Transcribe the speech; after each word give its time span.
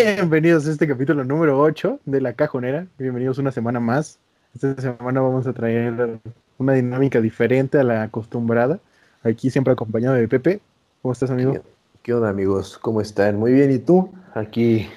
Bienvenidos 0.00 0.64
a 0.68 0.70
este 0.70 0.86
capítulo 0.86 1.24
número 1.24 1.58
8 1.58 1.98
de 2.04 2.20
La 2.20 2.32
Cajonera. 2.32 2.86
Bienvenidos 3.00 3.38
una 3.38 3.50
semana 3.50 3.80
más. 3.80 4.20
Esta 4.54 4.80
semana 4.80 5.20
vamos 5.20 5.48
a 5.48 5.52
traer 5.52 6.20
una 6.56 6.74
dinámica 6.74 7.20
diferente 7.20 7.80
a 7.80 7.82
la 7.82 8.04
acostumbrada. 8.04 8.78
Aquí 9.24 9.50
siempre 9.50 9.72
acompañado 9.72 10.14
de 10.14 10.28
Pepe. 10.28 10.60
¿Cómo 11.02 11.10
estás, 11.10 11.32
amigo? 11.32 11.54
¿Qué, 11.54 11.62
qué 12.04 12.14
onda, 12.14 12.28
amigos? 12.28 12.78
¿Cómo 12.78 13.00
están? 13.00 13.40
Muy 13.40 13.52
bien, 13.52 13.72
¿y 13.72 13.80
tú? 13.80 14.12
Aquí. 14.34 14.88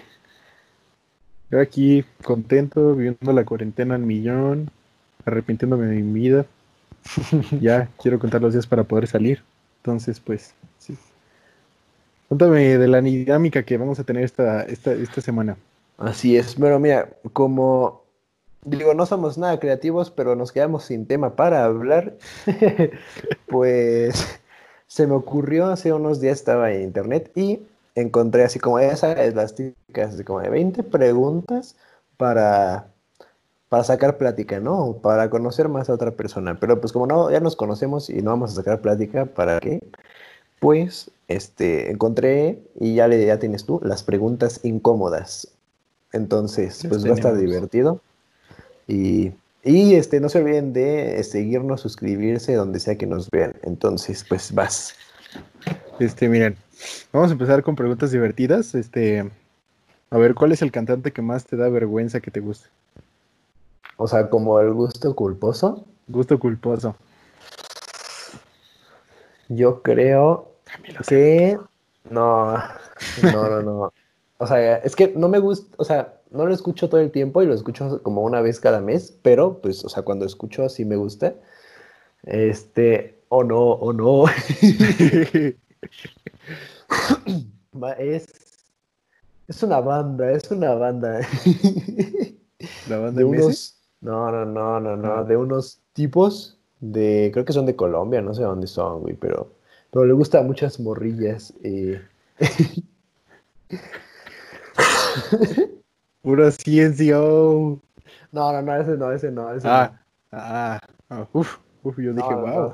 Yo 1.49 1.59
aquí 1.59 2.05
contento, 2.23 2.94
viviendo 2.94 3.33
la 3.33 3.44
cuarentena 3.44 3.95
al 3.95 4.03
millón, 4.03 4.70
arrepintiéndome 5.25 5.88
de 5.88 5.95
mi 5.95 6.13
vida. 6.13 6.45
ya 7.59 7.89
quiero 7.99 8.20
contar 8.20 8.44
los 8.44 8.53
días 8.53 8.67
para 8.67 8.83
poder 8.83 9.08
salir. 9.08 9.41
Entonces, 9.80 10.20
pues, 10.20 10.53
sí. 10.77 10.95
Cuéntame 12.31 12.77
de 12.77 12.88
la 12.88 13.02
dinámica 13.02 13.63
que 13.63 13.76
vamos 13.76 13.99
a 13.99 14.05
tener 14.05 14.23
esta, 14.23 14.63
esta, 14.63 14.94
esta 14.94 15.20
semana. 15.20 15.58
Así 15.98 16.38
es, 16.38 16.55
pero 16.55 16.80
mira, 16.80 17.09
como 17.34 18.03
digo, 18.63 18.94
no 18.94 19.05
somos 19.05 19.38
nada 19.38 19.59
creativos, 19.59 20.12
pero 20.12 20.34
nos 20.38 20.53
quedamos 20.53 20.86
sin 20.86 21.05
tema 21.05 21.36
para 21.36 21.66
hablar, 21.66 22.13
pues 23.48 24.39
se 24.88 25.08
me 25.08 25.13
ocurrió 25.13 25.66
hace 25.66 25.91
unos 25.91 26.22
días 26.22 26.39
estaba 26.39 26.72
en 26.72 26.84
internet 26.84 27.30
y 27.36 27.63
encontré 27.95 28.45
así 28.45 28.59
como 28.59 28.80
esas 28.80 29.36
las 29.36 29.53
típicas 29.53 30.13
así 30.13 30.23
como 30.23 30.39
de 30.39 30.50
20 30.52 30.84
preguntas 30.84 31.75
para 32.16 32.88
para 33.67 33.83
sacar 33.83 34.17
plática, 34.17 34.61
¿no? 34.61 35.00
Para 35.03 35.30
conocer 35.30 35.67
más 35.67 35.89
a 35.89 35.94
otra 35.95 36.11
persona. 36.11 36.58
Pero 36.61 36.80
pues 36.80 36.94
como 36.94 37.08
no, 37.08 37.30
ya 37.30 37.42
nos 37.42 37.58
conocemos 37.58 38.09
y 38.09 38.22
no 38.22 38.31
vamos 38.31 38.53
a 38.53 38.55
sacar 38.55 38.80
plática, 38.80 39.25
¿para 39.25 39.59
qué? 39.59 39.81
Pues 40.61 41.11
este, 41.31 41.91
encontré 41.91 42.59
y 42.79 42.95
ya, 42.95 43.07
le, 43.07 43.25
ya 43.25 43.39
tienes 43.39 43.65
tú 43.65 43.79
las 43.83 44.03
preguntas 44.03 44.59
incómodas. 44.63 45.47
Entonces, 46.13 46.85
pues 46.87 47.05
va 47.05 47.11
a 47.11 47.15
estar 47.15 47.37
divertido. 47.37 48.01
Y, 48.87 49.31
y, 49.63 49.95
este, 49.95 50.19
no 50.19 50.29
se 50.29 50.39
olviden 50.39 50.73
de 50.73 51.23
seguirnos, 51.23 51.81
suscribirse 51.81 52.53
donde 52.55 52.79
sea 52.79 52.97
que 52.97 53.05
nos 53.05 53.29
vean. 53.29 53.53
Entonces, 53.63 54.25
pues 54.27 54.53
vas. 54.53 54.95
Este, 55.99 56.27
miren, 56.27 56.57
vamos 57.13 57.29
a 57.29 57.33
empezar 57.33 57.63
con 57.63 57.75
preguntas 57.75 58.11
divertidas. 58.11 58.75
Este, 58.75 59.29
a 60.09 60.17
ver, 60.17 60.35
¿cuál 60.35 60.52
es 60.52 60.61
el 60.61 60.71
cantante 60.71 61.11
que 61.11 61.21
más 61.21 61.45
te 61.45 61.55
da 61.55 61.69
vergüenza 61.69 62.19
que 62.19 62.31
te 62.31 62.41
guste? 62.41 62.67
O 63.95 64.07
sea, 64.07 64.29
como 64.29 64.59
el 64.59 64.73
gusto 64.73 65.15
culposo. 65.15 65.85
Gusto 66.07 66.39
culposo. 66.39 66.95
Yo 69.47 69.81
creo 69.81 70.50
que 71.08 71.58
no, 72.09 72.58
no, 73.23 73.50
no, 73.50 73.61
no. 73.61 73.94
O 74.38 74.47
sea, 74.47 74.77
es 74.77 74.95
que 74.95 75.14
no 75.16 75.30
me 75.30 75.39
gusta, 75.39 75.75
o 75.77 75.83
sea, 75.83 76.19
no 76.31 76.45
lo 76.45 76.53
escucho 76.53 76.89
todo 76.89 77.00
el 77.02 77.11
tiempo 77.11 77.41
y 77.41 77.45
lo 77.45 77.53
escucho 77.53 78.02
como 78.02 78.23
una 78.23 78.41
vez 78.41 78.59
cada 78.59 78.81
mes, 78.81 79.16
pero 79.22 79.59
pues, 79.61 79.86
o 79.86 79.89
sea, 79.89 80.03
cuando 80.03 80.25
escucho 80.25 80.67
sí 80.69 80.86
me 80.86 80.95
gusta. 80.95 81.36
Este, 82.23 83.19
o 83.30 83.44
no, 83.44 83.59
o 83.59 83.94
no. 83.94 84.25
es, 87.97 88.27
es 89.47 89.64
una 89.64 89.80
banda, 89.81 90.31
es 90.31 90.49
una 90.52 90.73
banda. 90.75 91.22
¿La 92.89 92.97
banda 92.97 93.19
de 93.19 93.23
unos, 93.23 93.77
no, 94.02 94.31
no, 94.31 94.45
no, 94.45 94.80
no, 94.80 94.95
no, 94.95 95.23
de 95.23 95.38
unos 95.38 95.80
tipos 95.94 96.58
de, 96.80 97.30
creo 97.33 97.45
que 97.45 97.53
son 97.53 97.65
de 97.65 97.76
Colombia, 97.76 98.21
no 98.21 98.33
sé 98.33 98.43
dónde 98.43 98.67
son, 98.67 99.02
güey, 99.02 99.15
pero, 99.15 99.52
pero 99.91 100.05
le 100.05 100.13
gustan 100.13 100.47
muchas 100.47 100.79
morrillas. 100.79 101.53
Eh. 101.63 102.02
Pura 106.21 106.52
ciencia. 106.52 107.17
No, 107.17 107.81
no, 108.31 108.61
no, 108.61 108.75
ese 108.75 108.97
no, 108.97 109.11
ese 109.11 109.31
no, 109.31 109.53
ese 109.53 109.67
ah, 109.67 109.91
no. 110.31 110.37
Ah, 110.37 110.79
ah, 111.09 111.27
uf, 111.33 111.57
uf, 111.83 111.97
yo 111.97 112.13
dije, 112.13 112.29
No, 112.29 112.41
wow. 112.41 112.73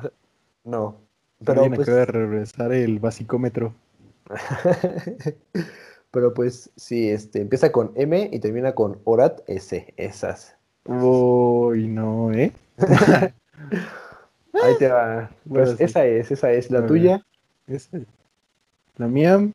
No. 0.64 0.96
Pero 1.44 1.64
pero 1.64 1.76
pues, 1.76 1.88
acaba 1.88 2.00
de 2.00 2.06
regresar 2.06 2.72
el 2.72 3.00
basicómetro. 3.00 3.74
pero 6.12 6.34
pues 6.34 6.70
sí, 6.76 7.10
este, 7.10 7.42
empieza 7.42 7.72
con 7.72 7.92
M 7.96 8.30
y 8.32 8.40
termina 8.40 8.74
con 8.74 9.00
Orat 9.06 9.42
S, 9.48 9.94
esas. 9.98 10.56
Uy, 10.86 11.88
no, 11.88 12.32
¿eh? 12.32 12.52
Ahí 14.64 14.78
te 14.78 14.88
va. 14.88 15.30
Pues 15.48 15.66
Bueno, 15.66 15.78
sí. 15.78 15.84
esa 15.84 16.06
es, 16.06 16.32
esa 16.32 16.52
es 16.52 16.72
la 16.72 16.86
tuya. 16.86 17.22
Esa. 17.68 18.00
La 18.98 19.08
mía, 19.08 19.48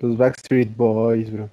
los 0.00 0.16
Backstreet 0.16 0.74
Boys, 0.76 1.32
bro. 1.32 1.50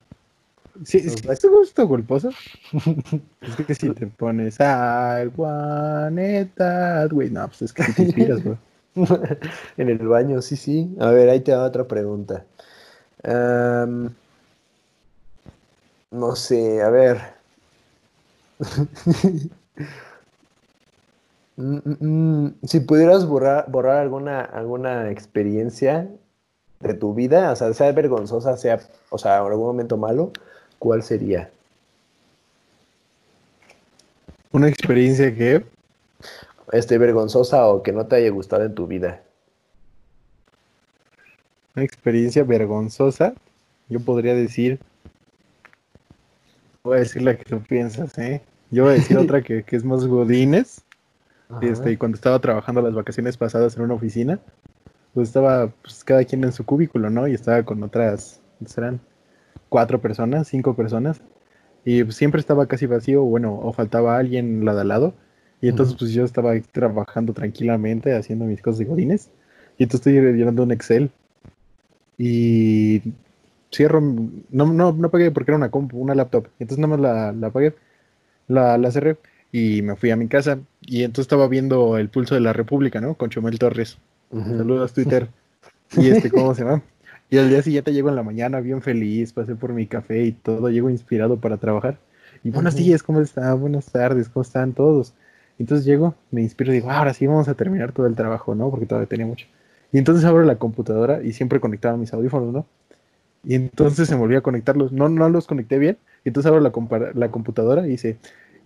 Sí, 0.86 0.98
es 0.98 1.22
que 1.22 1.32
es 1.32 1.40
tu 1.40 1.50
gusto 1.50 1.88
culposo. 1.88 2.30
es 3.42 3.56
que 3.68 3.76
si 3.76 3.90
te 3.92 4.08
pones 4.08 4.58
I 4.60 5.28
want 5.36 6.18
it 6.20 6.56
that 6.56 7.12
way, 7.12 7.30
no, 7.30 7.48
pues 7.48 7.64
es 7.64 7.74
que 7.74 7.84
te 7.84 8.04
inspiras, 8.04 8.44
bro. 8.44 8.58
en 9.78 9.90
el 9.90 10.08
baño, 10.08 10.42
sí, 10.42 10.56
sí. 10.56 10.96
A 11.00 11.12
ver, 11.12 11.30
ahí 11.30 11.42
te 11.42 11.54
va 11.54 11.66
otra 11.66 11.88
pregunta. 11.88 12.46
No 16.12 16.36
sé, 16.36 16.82
a 16.82 16.90
ver. 16.90 17.20
Mm, 21.56 21.78
mm, 21.78 21.98
mm, 22.46 22.56
Si 22.64 22.80
pudieras 22.80 23.26
borrar, 23.28 23.70
borrar 23.70 23.98
alguna, 23.98 24.42
alguna 24.42 25.12
experiencia 25.12 26.10
de 26.80 26.94
tu 26.94 27.14
vida, 27.14 27.52
o 27.52 27.56
sea, 27.56 27.74
sea 27.74 27.92
vergonzosa, 27.92 28.58
sea, 28.58 28.80
o 29.10 29.18
sea, 29.18 29.40
en 29.40 29.46
algún 29.48 29.68
momento 29.68 29.98
malo, 29.98 30.32
¿cuál 30.80 31.04
sería? 31.04 31.50
Una 34.52 34.68
experiencia 34.70 35.34
que 35.36 35.66
Este, 36.72 36.98
vergonzosa 36.98 37.68
o 37.68 37.84
que 37.84 37.92
no 37.92 38.06
te 38.08 38.16
haya 38.18 38.30
gustado 38.32 38.66
en 38.66 38.74
tu 38.76 38.88
vida. 38.88 39.22
Una 41.76 41.86
experiencia 41.86 42.44
vergonzosa, 42.44 43.34
yo 43.90 44.00
podría 44.00 44.34
decir. 44.36 44.80
Voy 46.84 46.98
a 46.98 47.00
decir 47.02 47.22
la 47.22 47.38
que 47.38 47.46
tú 47.46 47.62
piensas, 47.62 48.18
¿eh? 48.18 48.42
Yo 48.72 48.84
voy 48.84 48.94
a 48.94 48.96
decir 48.96 49.18
otra 49.20 49.42
que, 49.42 49.64
que 49.64 49.76
es 49.76 49.84
más 49.84 50.06
godines. 50.06 50.84
Este, 51.62 51.92
y 51.92 51.98
cuando 51.98 52.16
estaba 52.16 52.40
trabajando 52.40 52.82
las 52.82 52.94
vacaciones 52.94 53.38
pasadas 53.38 53.76
en 53.76 53.84
una 53.84 53.94
oficina, 53.94 54.40
pues 55.14 55.30
estaba 55.30 55.68
pues, 55.82 56.04
cada 56.04 56.24
quien 56.26 56.44
en 56.44 56.52
su 56.52 56.66
cúbiculo, 56.66 57.10
¿no? 57.10 57.28
Y 57.28 57.34
estaba 57.34 57.64
con 57.64 57.84
otras, 57.84 58.42
serán 58.66 59.00
cuatro 59.70 60.02
personas, 60.02 60.48
cinco 60.48 60.76
personas. 60.76 61.22
Y 61.86 62.04
pues, 62.04 62.16
siempre 62.16 62.40
estaba 62.40 62.68
casi 62.68 62.86
vacío, 62.86 63.24
bueno, 63.24 63.60
o 63.60 63.74
faltaba 63.74 64.18
alguien 64.18 64.66
la 64.66 64.74
de 64.74 64.82
al 64.82 64.88
lado. 64.88 65.14
Y 65.62 65.70
entonces 65.70 65.94
Ujú. 65.96 66.00
pues 66.00 66.12
yo 66.12 66.26
estaba 66.26 66.54
trabajando 66.72 67.34
tranquilamente, 67.34 68.14
haciendo 68.14 68.46
mis 68.46 68.62
cosas 68.62 68.80
de 68.80 68.86
godines. 68.86 69.30
Y 69.78 69.84
entonces 69.84 70.08
estoy 70.08 70.34
llenando 70.34 70.64
un 70.64 70.72
Excel. 70.72 71.12
Y 72.18 73.02
cierro, 73.72 74.02
no, 74.02 74.66
no, 74.74 74.92
no 74.94 75.12
pagué 75.12 75.32
porque 75.32 75.52
era 75.52 75.58
una 75.58 75.72
compu, 75.72 76.00
una 76.00 76.16
laptop. 76.16 76.48
Entonces 76.60 76.80
nada 76.80 76.98
más 76.98 77.00
la, 77.00 77.32
la 77.32 77.48
apagué, 77.48 77.76
la, 78.48 78.78
la 78.78 78.92
cerré 78.92 79.18
y 79.54 79.84
me 79.84 79.96
fui 79.96 80.12
a 80.12 80.18
mi 80.18 80.28
casa. 80.28 80.60
Y 80.82 81.04
entonces 81.04 81.26
estaba 81.26 81.48
viendo 81.48 81.98
el 81.98 82.10
pulso 82.10 82.36
de 82.36 82.42
la 82.42 82.52
República, 82.52 83.00
¿no? 83.00 83.14
Con 83.14 83.30
Chumel 83.30 83.58
Torres. 83.60 83.98
Saludos 84.32 84.92
Twitter. 84.92 85.30
Y 85.96 86.10
este, 86.10 86.32
¿cómo 86.32 86.56
se 86.56 86.64
llama? 86.64 86.82
Y 87.30 87.38
al 87.38 87.50
día 87.50 87.62
siguiente 87.62 87.94
llego 87.94 88.10
en 88.10 88.16
la 88.16 88.24
mañana 88.24 88.60
bien 88.62 88.82
feliz, 88.82 89.32
pasé 89.32 89.54
por 89.54 89.74
mi 89.74 89.86
café 89.86 90.24
y 90.24 90.32
todo, 90.32 90.70
llego 90.70 90.90
inspirado 90.90 91.40
para 91.40 91.58
trabajar. 91.58 92.00
Y 92.44 92.50
buenos 92.50 92.76
días, 92.76 93.04
¿cómo 93.04 93.22
están? 93.22 93.62
Buenas 93.62 93.92
tardes, 93.92 94.28
¿cómo 94.28 94.42
están 94.42 94.74
todos? 94.74 95.14
Entonces 95.60 95.86
llego, 95.86 96.16
me 96.32 96.42
inspiro 96.42 96.72
y 96.72 96.78
digo, 96.78 96.90
"Ah, 96.90 96.98
ahora 96.98 97.14
sí 97.14 97.28
vamos 97.28 97.48
a 97.48 97.54
terminar 97.54 97.92
todo 97.92 98.08
el 98.08 98.16
trabajo, 98.16 98.56
¿no? 98.56 98.72
Porque 98.72 98.88
todavía 98.88 99.08
tenía 99.08 99.28
mucho. 99.28 99.46
Y 99.92 100.00
entonces 100.00 100.26
abro 100.26 100.44
la 100.44 100.56
computadora 100.56 101.22
y 101.22 101.32
siempre 101.34 101.60
conectaba 101.60 101.96
mis 101.96 102.12
audífonos, 102.12 102.52
¿no? 102.52 102.66
Y 103.44 103.54
entonces 103.54 104.08
se 104.08 104.16
me 104.16 104.24
olvidó 104.24 104.40
a 104.40 104.44
conectarlos. 104.44 104.92
No, 104.92 105.10
no 105.10 105.30
los 105.30 105.46
conecté 105.46 105.78
bien. 105.78 105.98
Y 106.26 106.30
entonces 106.30 106.52
abro 106.52 106.60
la, 106.60 106.72
la 107.14 107.30
computadora 107.30 107.86
y 107.86 107.92
dice, 107.92 108.18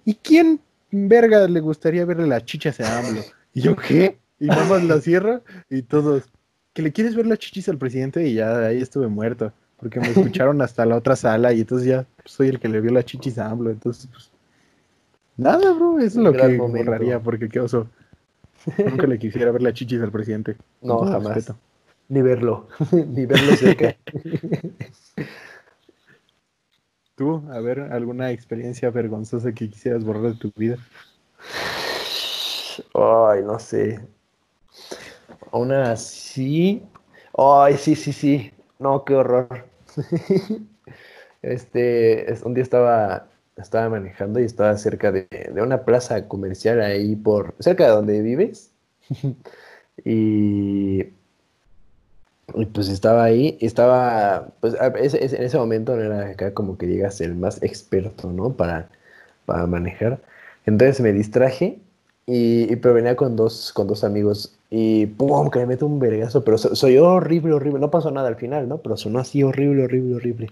¿y 0.05 0.15
quién 0.15 0.61
verga 0.91 1.47
le 1.47 1.59
gustaría 1.59 2.05
verle 2.05 2.27
la 2.27 2.43
chichas 2.43 2.79
a 2.79 2.99
AMLO? 2.99 3.21
Y 3.53 3.61
yo, 3.61 3.75
¿qué? 3.75 4.17
Y 4.39 4.47
nada 4.47 4.65
más 4.65 4.83
la 4.83 5.01
cierro 5.01 5.41
y 5.69 5.81
todos, 5.81 6.23
¿que 6.73 6.81
le 6.81 6.91
quieres 6.91 7.15
ver 7.15 7.25
las 7.25 7.39
chichis 7.39 7.69
al 7.69 7.77
presidente? 7.77 8.27
Y 8.27 8.35
ya 8.35 8.59
ahí 8.59 8.81
estuve 8.81 9.07
muerto. 9.07 9.51
Porque 9.77 9.99
me 9.99 10.07
escucharon 10.07 10.61
hasta 10.61 10.85
la 10.85 10.95
otra 10.95 11.15
sala 11.15 11.53
y 11.53 11.61
entonces 11.61 11.87
ya 11.87 12.05
soy 12.25 12.49
el 12.49 12.59
que 12.59 12.67
le 12.67 12.81
vio 12.81 12.91
las 12.91 13.05
chichis 13.05 13.37
a 13.37 13.49
AMLO. 13.49 13.69
Entonces, 13.69 14.07
pues, 14.11 14.31
nada, 15.37 15.73
bro, 15.73 15.99
eso 15.99 16.05
es 16.07 16.15
lo 16.15 16.33
que 16.33 16.47
momento. 16.57 16.91
borraría 16.91 17.19
porque 17.19 17.47
qué 17.47 17.59
oso. 17.59 17.87
Nunca 18.77 19.07
le 19.07 19.19
quisiera 19.19 19.51
ver 19.51 19.61
las 19.61 19.73
chichis 19.73 20.01
al 20.01 20.11
presidente. 20.11 20.57
No, 20.81 20.99
jamás. 20.99 21.35
respeto. 21.35 21.57
Ni 22.09 22.21
verlo, 22.21 22.67
ni 22.91 23.25
verlo 23.25 23.55
cerca. 23.55 23.95
Tú, 27.17 27.43
a 27.51 27.59
ver, 27.61 27.79
alguna 27.79 28.29
experiencia 28.29 28.91
vergonzosa 28.91 29.51
que 29.51 29.67
quisieras 29.67 30.05
borrar 30.05 30.33
de 30.33 30.35
tu 30.35 30.51
vida. 30.55 30.77
Ay, 32.93 33.41
no 33.41 33.57
sé. 33.57 33.99
Una 35.51 35.93
así. 35.93 36.83
Ay, 37.35 37.75
sí, 37.77 37.95
sí, 37.95 38.13
sí. 38.13 38.51
No, 38.77 39.03
qué 39.03 39.15
horror. 39.15 39.65
Este, 41.43 42.25
un 42.43 42.55
día 42.55 42.63
estaba, 42.63 43.29
estaba 43.55 43.89
manejando 43.89 44.39
y 44.39 44.43
estaba 44.43 44.75
cerca 44.75 45.11
de, 45.11 45.27
de 45.29 45.61
una 45.61 45.85
plaza 45.85 46.27
comercial 46.27 46.81
ahí 46.81 47.15
por, 47.15 47.55
cerca 47.59 47.85
de 47.85 47.91
donde 47.91 48.21
vives. 48.21 48.73
y, 50.03 51.05
y 52.55 52.65
pues 52.65 52.87
estaba 52.89 53.23
ahí, 53.25 53.57
estaba, 53.61 54.49
pues 54.61 54.75
en 55.13 55.43
ese 55.43 55.57
momento 55.57 55.95
no 55.95 56.01
era 56.01 56.29
acá 56.29 56.53
como 56.53 56.77
que 56.77 56.87
digas 56.87 57.19
el 57.21 57.35
más 57.35 57.61
experto, 57.61 58.31
¿no? 58.31 58.53
Para, 58.55 58.89
para 59.45 59.67
manejar. 59.67 60.19
Entonces 60.65 61.01
me 61.01 61.13
distraje 61.13 61.79
y, 62.25 62.75
pero 62.77 62.93
venía 62.95 63.15
con 63.15 63.35
dos, 63.35 63.73
con 63.73 63.87
dos 63.87 64.03
amigos 64.03 64.57
y 64.69 65.07
¡pum! 65.07 65.49
que 65.49 65.59
me 65.59 65.67
meto 65.67 65.85
un 65.85 65.99
vergazo, 65.99 66.43
pero 66.43 66.57
soy 66.57 66.97
horrible, 66.97 67.53
horrible. 67.53 67.79
No 67.79 67.91
pasó 67.91 68.11
nada 68.11 68.27
al 68.29 68.37
final, 68.37 68.67
¿no? 68.69 68.79
Pero 68.79 68.97
sonó 68.97 69.19
así 69.19 69.43
horrible, 69.43 69.85
horrible, 69.85 70.15
horrible. 70.15 70.47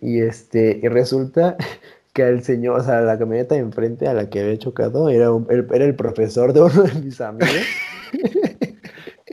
Y 0.00 0.20
este, 0.20 0.80
y 0.82 0.88
resulta 0.88 1.56
que 2.12 2.22
el 2.22 2.42
señor, 2.44 2.80
o 2.80 2.84
sea, 2.84 3.00
la 3.02 3.18
camioneta 3.18 3.54
de 3.54 3.62
enfrente 3.62 4.08
a 4.08 4.14
la 4.14 4.30
que 4.30 4.40
había 4.40 4.58
chocado 4.58 5.08
era, 5.08 5.28
era 5.48 5.84
el 5.84 5.96
profesor 5.96 6.52
de 6.52 6.62
uno 6.62 6.82
de 6.82 6.94
mis 7.00 7.20
amigos. 7.20 7.50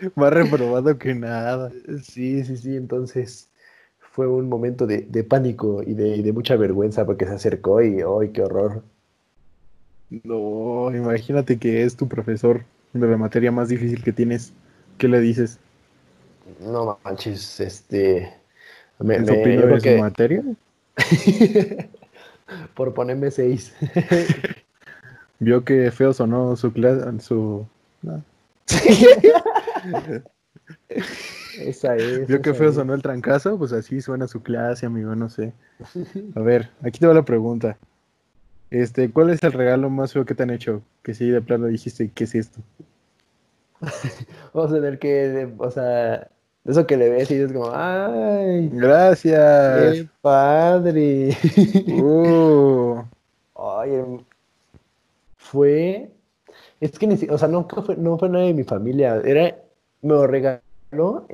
Más 0.16 0.34
reprobado 0.34 0.98
que 0.98 1.14
nada. 1.14 1.72
Sí, 2.04 2.44
sí, 2.44 2.58
sí. 2.58 2.76
Entonces 2.76 3.50
fue 4.00 4.28
un 4.28 4.50
momento 4.50 4.88
de, 4.88 5.24
pánico 5.24 5.82
y 5.86 5.94
de, 5.94 6.34
mucha 6.34 6.56
vergüenza 6.56 7.06
porque 7.06 7.26
se 7.26 7.34
acercó 7.34 7.82
y 7.82 8.02
¡ay, 8.02 8.30
qué 8.34 8.42
horror! 8.42 8.84
No, 10.24 10.94
imagínate 10.94 11.58
que 11.58 11.84
es 11.84 11.96
tu 11.96 12.10
profesor 12.10 12.66
de 12.92 13.08
la 13.08 13.16
materia 13.16 13.52
más 13.52 13.70
difícil 13.70 14.04
que 14.04 14.12
tienes. 14.12 14.52
¿Qué 14.98 15.08
le 15.08 15.22
dices? 15.22 15.60
No 16.60 17.00
manches, 17.04 17.60
este. 17.62 18.34
Me, 19.00 19.16
¿En 19.16 19.26
su 19.26 19.98
materia? 19.98 20.44
Por 22.76 22.94
ponerme 22.94 23.32
seis. 23.32 23.74
Vio 25.40 25.64
que 25.64 25.90
feo 25.92 26.12
sonó 26.14 26.58
su 26.58 26.74
clase, 26.74 27.20
su. 27.22 27.66
Esa 31.60 31.96
es. 31.96 32.28
Vio 32.28 32.42
que 32.42 32.54
feo 32.54 32.72
sonó 32.72 32.94
el 32.94 33.02
trancazo, 33.02 33.58
pues 33.58 33.74
así 33.74 34.02
suena 34.02 34.28
su 34.28 34.42
clase, 34.42 34.86
amigo, 34.86 35.16
no 35.16 35.30
sé. 35.30 35.54
A 36.36 36.40
ver, 36.40 36.70
aquí 36.82 37.00
te 37.00 37.08
va 37.08 37.14
la 37.14 37.26
pregunta. 37.26 37.78
Este, 38.70 39.12
¿cuál 39.12 39.32
es 39.32 39.44
el 39.44 39.52
regalo 39.52 39.90
más 39.90 40.14
feo 40.14 40.26
que 40.26 40.34
te 40.34 40.44
han 40.44 40.50
hecho? 40.50 40.82
Que 41.04 41.14
si 41.14 41.30
de 41.30 41.42
plano 41.42 41.68
dijiste, 41.68 42.10
¿qué 42.14 42.24
es 42.24 42.36
esto? 42.36 42.62
o 44.54 44.68
sea, 44.68 44.80
del 44.80 45.00
que, 45.00 45.52
o 45.58 45.72
sea, 45.72 46.30
eso 46.66 46.86
que 46.86 46.96
le 46.96 47.10
ves 47.10 47.32
y 47.32 47.36
dices 47.36 47.52
como, 47.52 47.72
¡ay! 47.74 48.70
¡Gracias! 48.72 49.94
¡Qué 49.94 50.08
padre! 50.22 51.36
Uh. 51.88 53.02
Ay, 53.56 53.94
em, 53.94 54.24
fue. 55.38 56.12
Es 56.80 56.98
que, 56.98 57.28
o 57.30 57.38
sea, 57.38 57.48
no 57.48 57.68
fue, 57.68 57.96
no 57.96 58.18
fue 58.18 58.30
nadie 58.30 58.48
de 58.48 58.54
mi 58.54 58.64
familia. 58.64 59.22
Era, 59.24 59.56
me 60.02 60.14
lo 60.14 60.28
regaló 60.28 61.28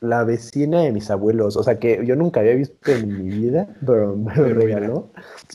la 0.00 0.24
vecina 0.24 0.82
de 0.82 0.92
mis 0.92 1.10
abuelos. 1.10 1.56
O 1.56 1.62
sea, 1.62 1.78
que 1.78 2.04
yo 2.04 2.16
nunca 2.16 2.40
había 2.40 2.54
visto 2.54 2.90
en 2.90 3.08
mi 3.08 3.38
vida, 3.38 3.68
pero 3.84 4.16
me 4.16 4.34
lo 4.34 4.48
regaló. 4.48 5.08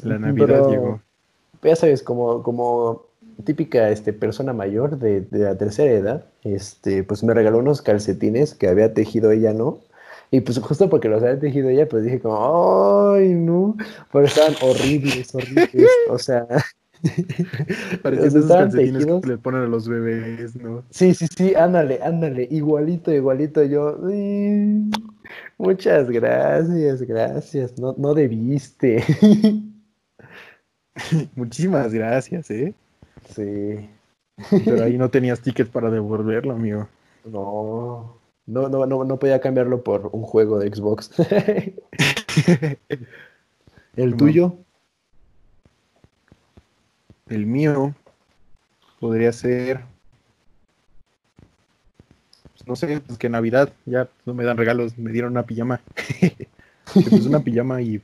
La 0.04 0.20
Navidad 0.20 0.70
llegó 0.70 1.02
ya 1.70 1.76
sabes, 1.76 2.04
como, 2.04 2.44
como 2.44 3.06
típica 3.44 3.90
este, 3.90 4.14
persona 4.14 4.54
mayor 4.54 4.98
de, 4.98 5.26
la 5.32 5.58
tercera 5.58 5.92
edad, 5.92 6.26
este, 6.44 7.04
pues 7.04 7.24
me 7.24 7.34
regaló 7.34 7.60
unos 7.60 7.82
calcetines 7.82 8.54
que 8.54 8.68
había 8.68 8.94
tejido 8.94 9.32
ella, 9.32 9.54
¿no? 9.54 9.80
Y 10.32 10.42
pues 10.42 10.60
justo 10.60 10.90
porque 10.90 11.10
los 11.10 11.22
había 11.22 11.40
tejido 11.40 11.70
ella, 11.70 11.88
pues 11.90 12.04
dije 12.04 12.22
como, 12.22 13.14
ay, 13.14 13.34
no, 13.34 13.76
pero 14.12 14.26
estaban 14.26 14.56
horribles, 14.62 15.34
horribles, 15.36 15.90
o 16.10 16.18
sea... 16.18 16.48
Parecían 18.04 18.28
esos 18.28 18.48
calcetines 18.48 19.06
que 19.06 19.28
le 19.28 19.38
ponen 19.38 19.64
a 19.64 19.68
los 19.68 19.88
bebés, 19.88 20.56
¿no? 20.56 20.84
Sí, 20.90 21.14
sí, 21.14 21.28
sí, 21.36 21.56
ándale, 21.56 22.00
ándale, 22.04 22.48
igualito, 22.52 23.12
igualito 23.12 23.64
yo. 23.64 23.98
muchas 25.58 26.10
gracias, 26.10 27.02
gracias, 27.02 27.78
no, 27.80 27.96
no 27.98 28.14
debiste. 28.14 29.04
Muchísimas 31.36 31.94
gracias, 31.94 32.52
¿eh? 32.52 32.74
Sí. 33.34 33.90
Pero 34.66 34.84
ahí 34.84 34.98
no 35.00 35.10
tenías 35.10 35.42
tickets 35.42 35.70
para 35.70 35.90
devolverlo, 35.90 36.54
amigo. 36.54 36.88
No. 37.26 38.18
No, 38.48 38.70
no, 38.70 38.86
no, 38.86 39.04
no 39.06 39.20
podía 39.20 39.40
cambiarlo 39.40 39.84
por 39.84 40.10
un 40.12 40.24
juego 40.24 40.60
de 40.60 40.74
Xbox. 40.74 41.12
¿El 43.96 44.16
tuyo? 44.18 44.58
El 47.32 47.46
mío 47.46 47.96
podría 49.00 49.32
ser. 49.32 49.80
Pues, 52.52 52.68
no 52.68 52.76
sé, 52.76 53.02
pues 53.08 53.18
que 53.18 53.30
Navidad 53.30 53.72
ya 53.86 54.10
no 54.26 54.34
me 54.34 54.44
dan 54.44 54.58
regalos, 54.58 54.98
me 54.98 55.14
dieron 55.14 55.32
una 55.32 55.44
pijama. 55.44 55.80
pues 56.94 57.26
una 57.26 57.40
pijama 57.40 57.82
y 57.82 58.02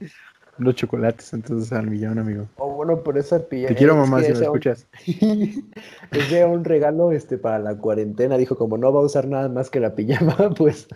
los 0.59 0.75
chocolates 0.75 1.33
entonces 1.33 1.73
al 1.73 1.87
millón, 1.87 2.19
amigo. 2.19 2.47
Oh, 2.55 2.73
bueno, 2.73 3.03
por 3.03 3.17
esa 3.17 3.39
pilla. 3.39 3.67
Te 3.67 3.75
quiero, 3.75 3.97
mamá, 3.97 4.23
si 4.23 4.31
me 4.31 4.39
escuchas. 4.39 4.87
es 5.05 6.31
de 6.31 6.45
un 6.45 6.63
regalo 6.63 7.11
este, 7.11 7.37
para 7.37 7.59
la 7.59 7.77
cuarentena. 7.77 8.37
Dijo, 8.37 8.57
como 8.57 8.77
no 8.77 8.93
va 8.93 9.01
a 9.01 9.03
usar 9.03 9.27
nada 9.27 9.49
más 9.49 9.69
que 9.69 9.81
la 9.81 9.93
pijama, 9.93 10.37
pues 10.57 10.87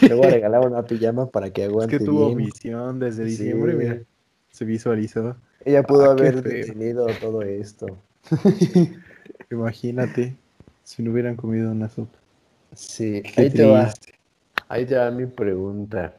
le 0.00 0.14
voy 0.14 0.26
a 0.26 0.30
regalar 0.30 0.66
una 0.66 0.82
pijama 0.82 1.30
para 1.30 1.50
que 1.50 1.62
aguante. 1.62 1.94
Es 1.94 2.00
que 2.00 2.04
tuvo 2.04 2.34
visión 2.34 2.98
desde 2.98 3.24
diciembre, 3.24 3.74
mira. 3.74 4.02
Se 4.50 4.64
visualizó. 4.64 5.36
Ella 5.68 5.82
pudo 5.82 6.04
ah, 6.04 6.12
haber 6.12 6.42
tenido 6.42 7.06
todo 7.20 7.42
esto. 7.42 7.98
Imagínate 9.50 10.34
si 10.82 11.02
no 11.02 11.12
hubieran 11.12 11.36
comido 11.36 11.70
una 11.70 11.90
sopa. 11.90 12.18
Sí, 12.74 13.22
ahí 13.36 13.50
te 13.50 13.66
va. 13.66 13.92
Ahí 14.70 14.86
te 14.86 14.96
va 14.96 15.10
mi 15.10 15.26
pregunta. 15.26 16.14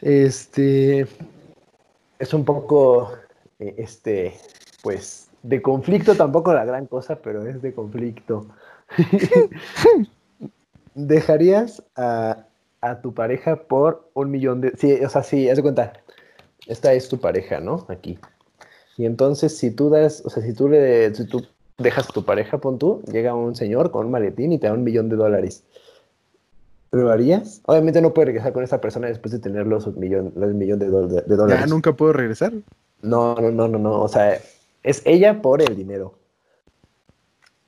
Este 0.00 1.06
es 2.18 2.32
un 2.32 2.46
poco, 2.46 3.12
eh, 3.58 3.74
este, 3.76 4.32
pues, 4.82 5.28
de 5.42 5.60
conflicto, 5.60 6.14
tampoco 6.14 6.54
la 6.54 6.64
gran 6.64 6.86
cosa, 6.86 7.16
pero 7.16 7.46
es 7.46 7.60
de 7.60 7.74
conflicto. 7.74 8.46
¿Dejarías 10.94 11.82
a, 11.96 12.46
tu 13.02 13.12
pareja 13.12 13.56
por 13.56 14.08
un 14.14 14.30
millón 14.30 14.62
de... 14.62 14.72
Sí, 14.78 15.04
o 15.04 15.08
sea, 15.10 15.22
sí, 15.22 15.50
haz 15.50 15.56
de 15.56 15.62
cuenta, 15.62 15.92
esta 16.66 16.92
es 16.92 17.08
tu 17.08 17.18
pareja, 17.18 17.60
¿no? 17.60 17.86
Aquí. 17.88 18.18
Y 18.96 19.06
entonces, 19.06 19.56
si 19.56 19.70
tú 19.70 19.90
das, 19.90 20.22
o 20.24 20.30
sea, 20.30 20.42
si 20.42 20.52
tú 20.54 20.68
le, 20.68 21.14
si 21.14 21.26
tú 21.26 21.44
dejas 21.78 22.08
a 22.08 22.12
tu 22.12 22.24
pareja, 22.24 22.58
pon 22.58 22.78
tú, 22.78 23.02
llega 23.10 23.34
un 23.34 23.56
señor 23.56 23.90
con 23.90 24.06
un 24.06 24.12
maletín 24.12 24.52
y 24.52 24.58
te 24.58 24.68
da 24.68 24.72
un 24.72 24.84
millón 24.84 25.08
de 25.08 25.16
dólares. 25.16 25.64
¿Lo 26.92 27.10
harías? 27.10 27.60
Obviamente 27.66 28.00
no 28.00 28.14
puedes 28.14 28.28
regresar 28.28 28.52
con 28.52 28.62
esa 28.62 28.80
persona 28.80 29.08
después 29.08 29.32
de 29.32 29.40
tener 29.40 29.66
los 29.66 29.96
millón, 29.96 30.32
los 30.36 30.54
millón 30.54 30.78
de, 30.78 30.86
dólares. 30.86 31.60
¿Ya 31.60 31.66
nunca 31.66 31.92
puedo 31.92 32.12
regresar? 32.12 32.52
No, 33.02 33.34
no, 33.34 33.50
no, 33.50 33.66
no, 33.66 33.78
no. 33.78 34.00
O 34.00 34.08
sea, 34.08 34.38
es 34.84 35.02
ella 35.04 35.42
por 35.42 35.60
el 35.60 35.76
dinero. 35.76 36.14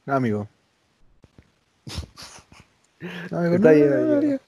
amigo. 0.06 0.46
amigo, 3.32 3.56
Está 3.56 3.70
no, 3.70 3.74
bien, 3.74 4.40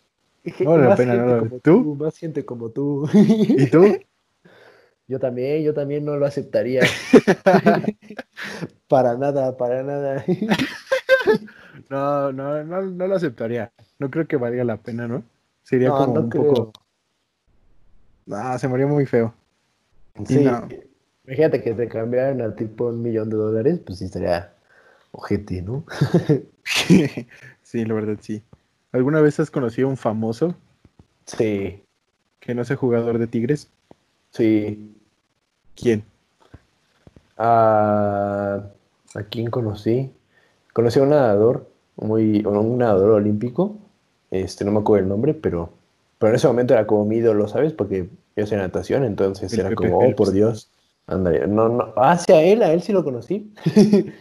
no, 0.64 0.78
no, 0.78 0.88
la 0.88 0.96
pena, 0.96 1.14
no, 1.14 1.42
¿Tú? 1.48 1.60
¿Tú? 1.60 1.94
Más 1.96 2.16
gente 2.16 2.44
como 2.44 2.70
tú. 2.70 3.08
¿Y 3.12 3.66
tú? 3.66 3.84
Yo 5.08 5.18
también, 5.18 5.62
yo 5.64 5.74
también 5.74 6.04
no 6.04 6.16
lo 6.16 6.26
aceptaría. 6.26 6.82
para 8.88 9.16
nada, 9.16 9.56
para 9.56 9.82
nada. 9.82 10.24
no, 11.90 12.32
no, 12.32 12.62
no, 12.62 12.82
no 12.82 13.06
lo 13.06 13.14
aceptaría 13.16 13.72
no 13.98 14.10
creo 14.10 14.26
que 14.26 14.36
valga 14.36 14.64
la 14.64 14.76
pena, 14.76 15.08
¿no? 15.08 15.24
Sería 15.62 15.90
como 15.90 16.14
un 16.14 16.30
poco. 16.30 16.72
Ah, 18.30 18.58
se 18.58 18.68
moría 18.68 18.86
muy 18.86 19.06
feo. 19.06 19.34
Sí. 20.24 20.46
Imagínate 21.24 21.62
que 21.62 21.74
te 21.74 21.88
cambiaran 21.88 22.40
al 22.40 22.54
tipo 22.54 22.86
un 22.86 23.02
millón 23.02 23.28
de 23.28 23.36
dólares, 23.36 23.80
pues 23.84 23.98
sí 23.98 24.08
sería 24.08 24.54
ojete, 25.12 25.62
¿no? 25.62 25.84
sí, 27.62 27.84
la 27.84 27.94
verdad 27.94 28.18
sí. 28.20 28.42
¿Alguna 28.92 29.20
vez 29.20 29.38
has 29.40 29.50
conocido 29.50 29.88
a 29.88 29.90
un 29.90 29.96
famoso? 29.96 30.54
Sí. 31.26 31.82
¿Que 32.40 32.54
no 32.54 32.64
sea 32.64 32.76
jugador 32.76 33.18
de 33.18 33.26
Tigres? 33.26 33.70
Sí. 34.30 34.94
¿Quién? 35.80 36.04
¿A 37.36 38.60
quién 39.30 39.48
conocí? 39.48 40.10
Conocí 40.72 40.98
a 40.98 41.02
un 41.02 41.10
nadador, 41.10 41.68
muy, 41.96 42.44
un 42.44 42.78
nadador 42.78 43.12
olímpico, 43.12 43.76
este, 44.30 44.64
no 44.64 44.72
me 44.72 44.80
acuerdo 44.80 45.04
el 45.04 45.08
nombre, 45.08 45.34
pero, 45.34 45.70
pero 46.18 46.30
en 46.30 46.36
ese 46.36 46.48
momento 46.48 46.74
era 46.74 46.86
como 46.86 47.04
mi 47.04 47.16
ídolo, 47.16 47.46
¿sabes? 47.46 47.72
Porque 47.72 48.08
yo 48.36 48.44
hacía 48.44 48.58
natación, 48.58 49.04
entonces 49.04 49.52
era 49.56 49.74
como, 49.74 49.98
oh, 49.98 50.16
por 50.16 50.32
Dios. 50.32 50.70
Ándale, 51.06 51.46
no, 51.46 51.68
no, 51.68 51.92
hacia 51.96 52.36
ah, 52.36 52.42
él, 52.42 52.62
a 52.62 52.72
él 52.72 52.82
sí 52.82 52.92
lo 52.92 53.04
conocí. 53.04 53.52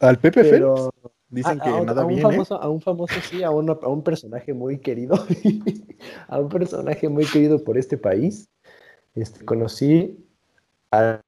Al 0.00 0.18
Pepe 0.18 0.44
pero... 0.44 0.90
Dicen 1.28 1.60
que 1.60 1.70
nada 1.70 2.02
a 2.02 2.04
un 2.04 2.08
bien, 2.08 2.20
famoso, 2.20 2.60
A 2.60 2.68
un 2.68 2.82
famoso, 2.82 3.14
sí, 3.22 3.42
a, 3.42 3.46
a 3.46 3.50
un 3.50 4.02
personaje 4.04 4.52
muy 4.52 4.78
querido. 4.80 5.14
a 6.28 6.38
un 6.38 6.50
personaje 6.50 7.08
muy 7.08 7.24
querido 7.24 7.64
por 7.64 7.78
este 7.78 7.96
país. 7.96 8.50
Este, 9.14 9.44
conocí 9.44 10.24
al 10.90 11.20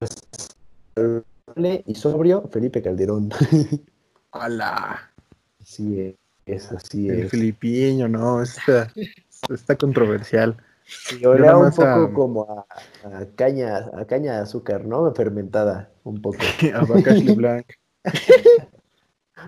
y 1.84 1.94
sobrio 1.94 2.48
Felipe 2.50 2.80
Calderón. 2.82 3.30
¡Hala! 4.32 5.10
Sí, 5.62 6.16
es 6.46 6.72
así. 6.72 7.08
El 7.08 7.24
es. 7.24 7.30
filipiño, 7.30 8.08
no, 8.08 8.42
está, 8.42 8.92
está 9.48 9.76
controversial. 9.76 10.56
Y 11.18 11.24
olía 11.24 11.56
un 11.56 11.70
poco 11.70 11.82
a- 11.88 12.12
como 12.12 12.66
a, 13.04 13.18
a 13.20 13.26
caña, 13.36 13.78
a 13.94 14.04
caña 14.06 14.34
de 14.36 14.38
azúcar, 14.42 14.84
¿no? 14.84 15.12
Fermentada, 15.14 15.90
un 16.04 16.20
poco. 16.20 16.38
Abacaxi 16.74 17.30
Blanc. 17.34 17.66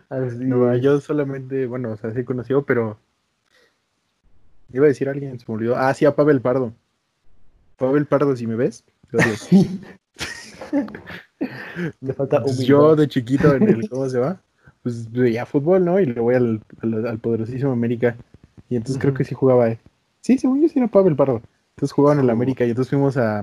Así 0.08 0.36
No, 0.38 0.74
yo 0.76 1.00
solamente, 1.00 1.66
bueno, 1.66 1.92
o 1.92 1.96
sea, 1.96 2.12
sí 2.12 2.24
conoció, 2.24 2.64
pero 2.64 2.98
iba 4.72 4.84
a 4.86 4.88
decir 4.88 5.08
a 5.08 5.12
alguien, 5.12 5.38
se 5.38 5.44
me 5.48 5.54
olvidó. 5.54 5.76
Ah, 5.76 5.92
sí, 5.94 6.04
a 6.04 6.14
Pavel 6.14 6.40
Pardo. 6.40 6.72
Pavel 7.76 8.06
Pardo, 8.06 8.34
si 8.36 8.46
me 8.46 8.56
ves, 8.56 8.84
odio. 9.12 9.34
Le 12.00 12.12
falta 12.14 12.42
Pues 12.42 12.58
yo 12.60 12.96
de 12.96 13.08
chiquito 13.08 13.54
en 13.54 13.68
el, 13.68 13.88
¿cómo 13.88 14.08
se 14.08 14.18
va? 14.18 14.40
Pues 14.82 15.10
veía 15.10 15.44
fútbol, 15.46 15.84
¿no? 15.84 16.00
Y 16.00 16.06
le 16.06 16.20
voy 16.20 16.34
al, 16.34 16.62
al, 16.80 17.06
al 17.06 17.18
poderosísimo 17.18 17.72
América. 17.72 18.16
Y 18.70 18.76
entonces 18.76 19.00
creo 19.00 19.14
que 19.14 19.24
sí 19.24 19.34
jugaba. 19.34 19.68
eh. 19.68 19.78
Sí, 20.20 20.38
según 20.38 20.62
yo 20.62 20.68
sí 20.68 20.78
era 20.78 20.88
Pavel 20.88 21.16
Pardo. 21.16 21.42
Entonces 21.70 21.92
jugaban 21.92 22.18
en 22.18 22.24
el 22.24 22.30
América 22.30 22.64
y 22.64 22.70
entonces 22.70 22.90
fuimos 22.90 23.16
a... 23.16 23.42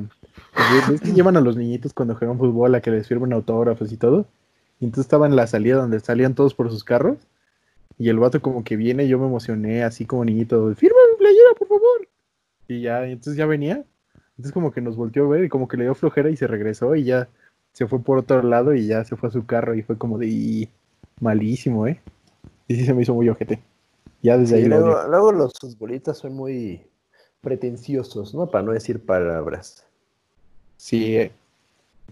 ¿Ves 0.89 1.01
que 1.01 1.11
llevan 1.11 1.37
a 1.37 1.41
los 1.41 1.55
niñitos 1.55 1.93
cuando 1.93 2.15
juegan 2.15 2.37
fútbol 2.39 2.73
a 2.75 2.81
que 2.81 2.89
les 2.91 3.07
firmen 3.07 3.33
autógrafos 3.33 3.91
y 3.91 3.97
todo? 3.97 4.25
Y 4.79 4.85
entonces 4.85 5.05
estaba 5.05 5.27
en 5.27 5.35
la 5.35 5.45
salida 5.47 5.75
donde 5.77 5.99
salían 5.99 6.33
todos 6.33 6.55
por 6.55 6.71
sus 6.71 6.83
carros. 6.83 7.17
Y 7.99 8.09
el 8.09 8.17
vato 8.17 8.41
como 8.41 8.63
que 8.63 8.75
viene, 8.75 9.07
yo 9.07 9.19
me 9.19 9.27
emocioné 9.27 9.83
así 9.83 10.05
como 10.05 10.25
niñito. 10.25 10.73
¡Firma 10.75 10.97
mi 11.11 11.17
playera, 11.19 11.49
por 11.59 11.67
favor! 11.67 12.07
Y 12.67 12.81
ya, 12.81 13.07
y 13.07 13.11
entonces 13.11 13.35
ya 13.37 13.45
venía. 13.45 13.83
Entonces 14.37 14.51
como 14.53 14.71
que 14.71 14.81
nos 14.81 14.95
volteó 14.95 15.25
a 15.25 15.29
ver 15.29 15.43
y 15.45 15.49
como 15.49 15.67
que 15.67 15.77
le 15.77 15.83
dio 15.83 15.95
flojera 15.95 16.29
y 16.29 16.35
se 16.37 16.47
regresó 16.47 16.95
y 16.95 17.03
ya 17.03 17.27
se 17.71 17.87
fue 17.87 17.99
por 17.99 18.17
otro 18.17 18.41
lado 18.43 18.73
y 18.73 18.87
ya 18.87 19.03
se 19.03 19.15
fue 19.15 19.29
a 19.29 19.31
su 19.31 19.45
carro 19.45 19.75
y 19.75 19.81
fue 19.83 19.97
como 19.97 20.17
de 20.17 20.27
"Y, 20.27 20.69
malísimo, 21.19 21.87
¿eh? 21.87 21.99
Y 22.67 22.75
sí 22.75 22.85
se 22.85 22.93
me 22.93 23.03
hizo 23.03 23.13
muy 23.13 23.29
ojete. 23.29 23.59
Ya 24.21 24.37
desde 24.37 24.55
Sí, 24.57 24.61
ahí 24.63 24.69
lo 24.69 24.79
luego, 24.79 25.07
luego 25.07 25.31
los 25.31 25.53
futbolistas 25.59 26.17
son 26.17 26.33
muy 26.33 26.85
pretenciosos, 27.41 28.33
¿no? 28.33 28.47
Para 28.49 28.63
no 28.63 28.71
decir 28.71 29.05
palabras. 29.05 29.85
Sí, 30.77 31.17
eh, 31.17 31.31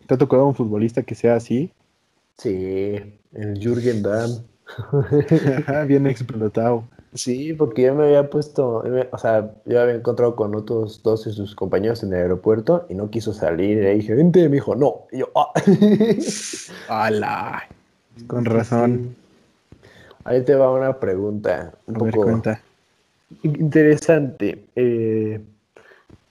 ¿te 0.08 0.14
ha 0.14 0.18
tocado 0.18 0.46
un 0.46 0.56
futbolista 0.56 1.04
que 1.04 1.16
sea 1.16 1.36
así? 1.36 1.72
Sí, 2.38 3.20
el 3.34 3.60
Jürgen 3.60 4.02
Damm. 4.04 4.44
Bien 5.88 6.08
explotado. 6.08 6.84
Sí, 7.14 7.54
porque 7.54 7.84
yo 7.84 7.96
me 7.96 8.06
había 8.06 8.30
puesto, 8.30 8.84
o 9.12 9.18
sea, 9.18 9.52
yo 9.66 9.82
había 9.82 9.96
encontrado 9.96 10.36
con 10.36 10.56
otros 10.56 11.04
dos 11.04 11.26
de 11.26 11.34
sus 11.34 11.56
compañeros 11.56 12.04
en 12.04 12.14
el 12.14 12.22
aeropuerto 12.22 12.86
y 12.90 12.96
no 12.96 13.10
quiso 13.10 13.34
salir. 13.34 13.80
Y 13.80 13.82
le 13.82 13.96
dije, 13.96 14.16
vente, 14.16 14.48
me 14.48 14.56
dijo, 14.56 14.76
no. 14.76 15.08
Y 15.12 15.20
yo, 15.20 15.30
ah. 15.36 15.52
¡Hala! 16.88 17.64
Con 18.28 18.46
razón. 18.46 19.16
Ahí 20.24 20.44
te 20.44 20.56
va 20.56 20.72
una 20.72 21.00
pregunta 21.00 21.74
un 21.88 21.96
A 21.96 22.00
poco 22.00 22.22
cuenta. 22.24 22.62
interesante. 23.44 24.64
Eh, 24.76 25.42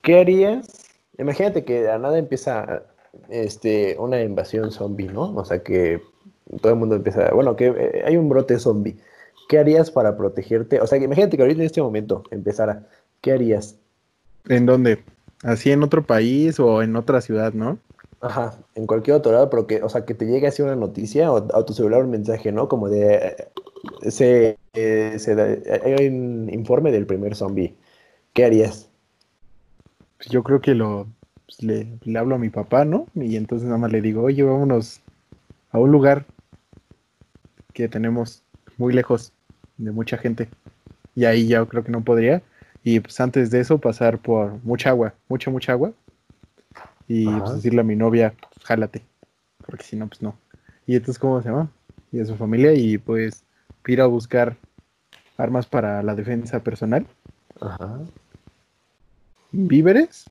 ¿qué 0.03 0.21
harías? 0.21 0.87
Imagínate 1.19 1.65
que 1.65 1.83
de 1.83 1.99
nada 1.99 2.17
empieza 2.19 2.85
este, 3.29 3.97
una 3.99 4.23
invasión 4.23 4.71
zombie, 4.71 5.09
¿no? 5.09 5.35
O 5.35 5.45
sea, 5.45 5.63
que 5.63 6.01
todo 6.63 6.73
el 6.73 6.79
mundo 6.79 6.97
empieza, 6.97 7.31
bueno, 7.33 7.57
que 7.57 7.67
eh, 7.67 8.03
hay 8.07 8.17
un 8.17 8.29
brote 8.29 8.59
zombie. 8.59 8.97
¿Qué 9.51 9.59
harías 9.59 9.91
para 9.91 10.17
protegerte? 10.17 10.81
O 10.81 10.87
sea, 10.87 10.99
que 11.01 11.07
imagínate 11.07 11.37
que 11.37 11.43
ahorita 11.43 11.61
en 11.61 11.67
este 11.67 11.83
momento 11.83 12.23
empezara. 12.31 12.89
¿Qué 13.21 13.33
harías? 13.33 13.81
¿En 14.51 14.67
dónde? 14.67 15.03
¿Así 15.43 15.71
en 15.73 15.83
otro 15.83 16.05
país 16.05 16.61
o 16.61 16.83
en 16.83 16.95
otra 16.95 17.23
ciudad, 17.23 17.55
no? 17.55 17.79
Ajá, 18.23 18.59
en 18.75 18.87
cualquier 18.87 19.17
otro 19.17 19.33
lado, 19.33 19.49
pero 19.49 19.67
que, 19.67 19.83
o 19.83 19.89
sea, 19.89 20.05
que 20.05 20.15
te 20.15 20.27
llegue 20.27 20.47
así 20.47 20.61
una 20.63 20.77
noticia 20.77 21.33
o 21.33 21.37
a 21.57 21.65
tu 21.65 21.73
celular 21.73 22.05
un 22.05 22.11
mensaje, 22.11 22.53
¿no? 22.53 22.69
Como 22.69 22.89
de, 22.91 23.15
eh, 24.03 24.11
se, 24.11 24.59
eh, 24.75 25.17
se 25.19 25.35
da- 25.35 25.59
hay 25.85 26.09
un 26.09 26.51
informe 26.53 26.93
del 26.93 27.07
primer 27.07 27.35
zombie. 27.35 27.77
¿Qué 28.35 28.45
harías? 28.45 28.91
Pues 30.19 30.29
yo 30.29 30.43
creo 30.43 30.61
que 30.61 30.75
lo 30.75 31.07
pues, 31.47 31.63
le, 31.63 31.99
le 32.05 32.19
hablo 32.19 32.35
a 32.35 32.39
mi 32.39 32.51
papá, 32.51 32.85
¿no? 32.85 33.09
Y 33.15 33.37
entonces 33.37 33.67
nada 33.67 33.79
más 33.79 33.93
le 33.93 34.01
digo, 34.03 34.23
oye, 34.23 34.43
vámonos 34.43 35.01
a 35.71 35.79
un 35.79 35.93
lugar 35.93 36.27
que 37.73 37.89
tenemos 37.89 38.43
muy 38.79 38.93
lejos 38.93 39.33
de 39.81 39.91
mucha 39.91 40.17
gente. 40.19 40.49
Y 41.15 41.25
ahí 41.25 41.47
ya 41.47 41.65
creo 41.67 41.83
que 41.85 41.93
no 41.93 42.03
podría. 42.03 42.43
Y 42.85 43.01
pues 43.01 43.21
antes 43.21 43.51
de 43.51 43.61
eso 43.61 43.79
pasar 43.79 44.19
por 44.19 44.63
mucha 44.65 44.91
agua, 44.91 45.15
mucha, 45.29 45.51
mucha 45.51 45.73
agua. 45.73 45.93
Y 47.09 47.29
Ajá. 47.29 47.41
pues, 47.41 47.55
decirle 47.57 47.81
a 47.81 47.85
mi 47.85 47.97
novia, 47.97 48.35
pues, 48.41 48.65
jálate. 48.65 49.03
Porque 49.67 49.85
si 49.85 49.97
no, 49.97 50.07
pues 50.07 50.23
no. 50.23 50.35
Y 50.87 50.97
entonces, 50.97 51.19
¿cómo 51.19 51.41
se 51.43 51.49
llama? 51.49 51.71
Y 52.13 52.21
a 52.21 52.25
su 52.25 52.37
familia 52.37 52.73
y 52.73 52.99
pues 52.99 53.45
ir 53.87 54.01
a 54.01 54.07
buscar 54.07 54.57
armas 55.37 55.67
para 55.67 56.03
la 56.03 56.15
defensa 56.15 56.61
personal 56.61 57.07
Ajá. 57.61 58.01
víveres 59.53 60.27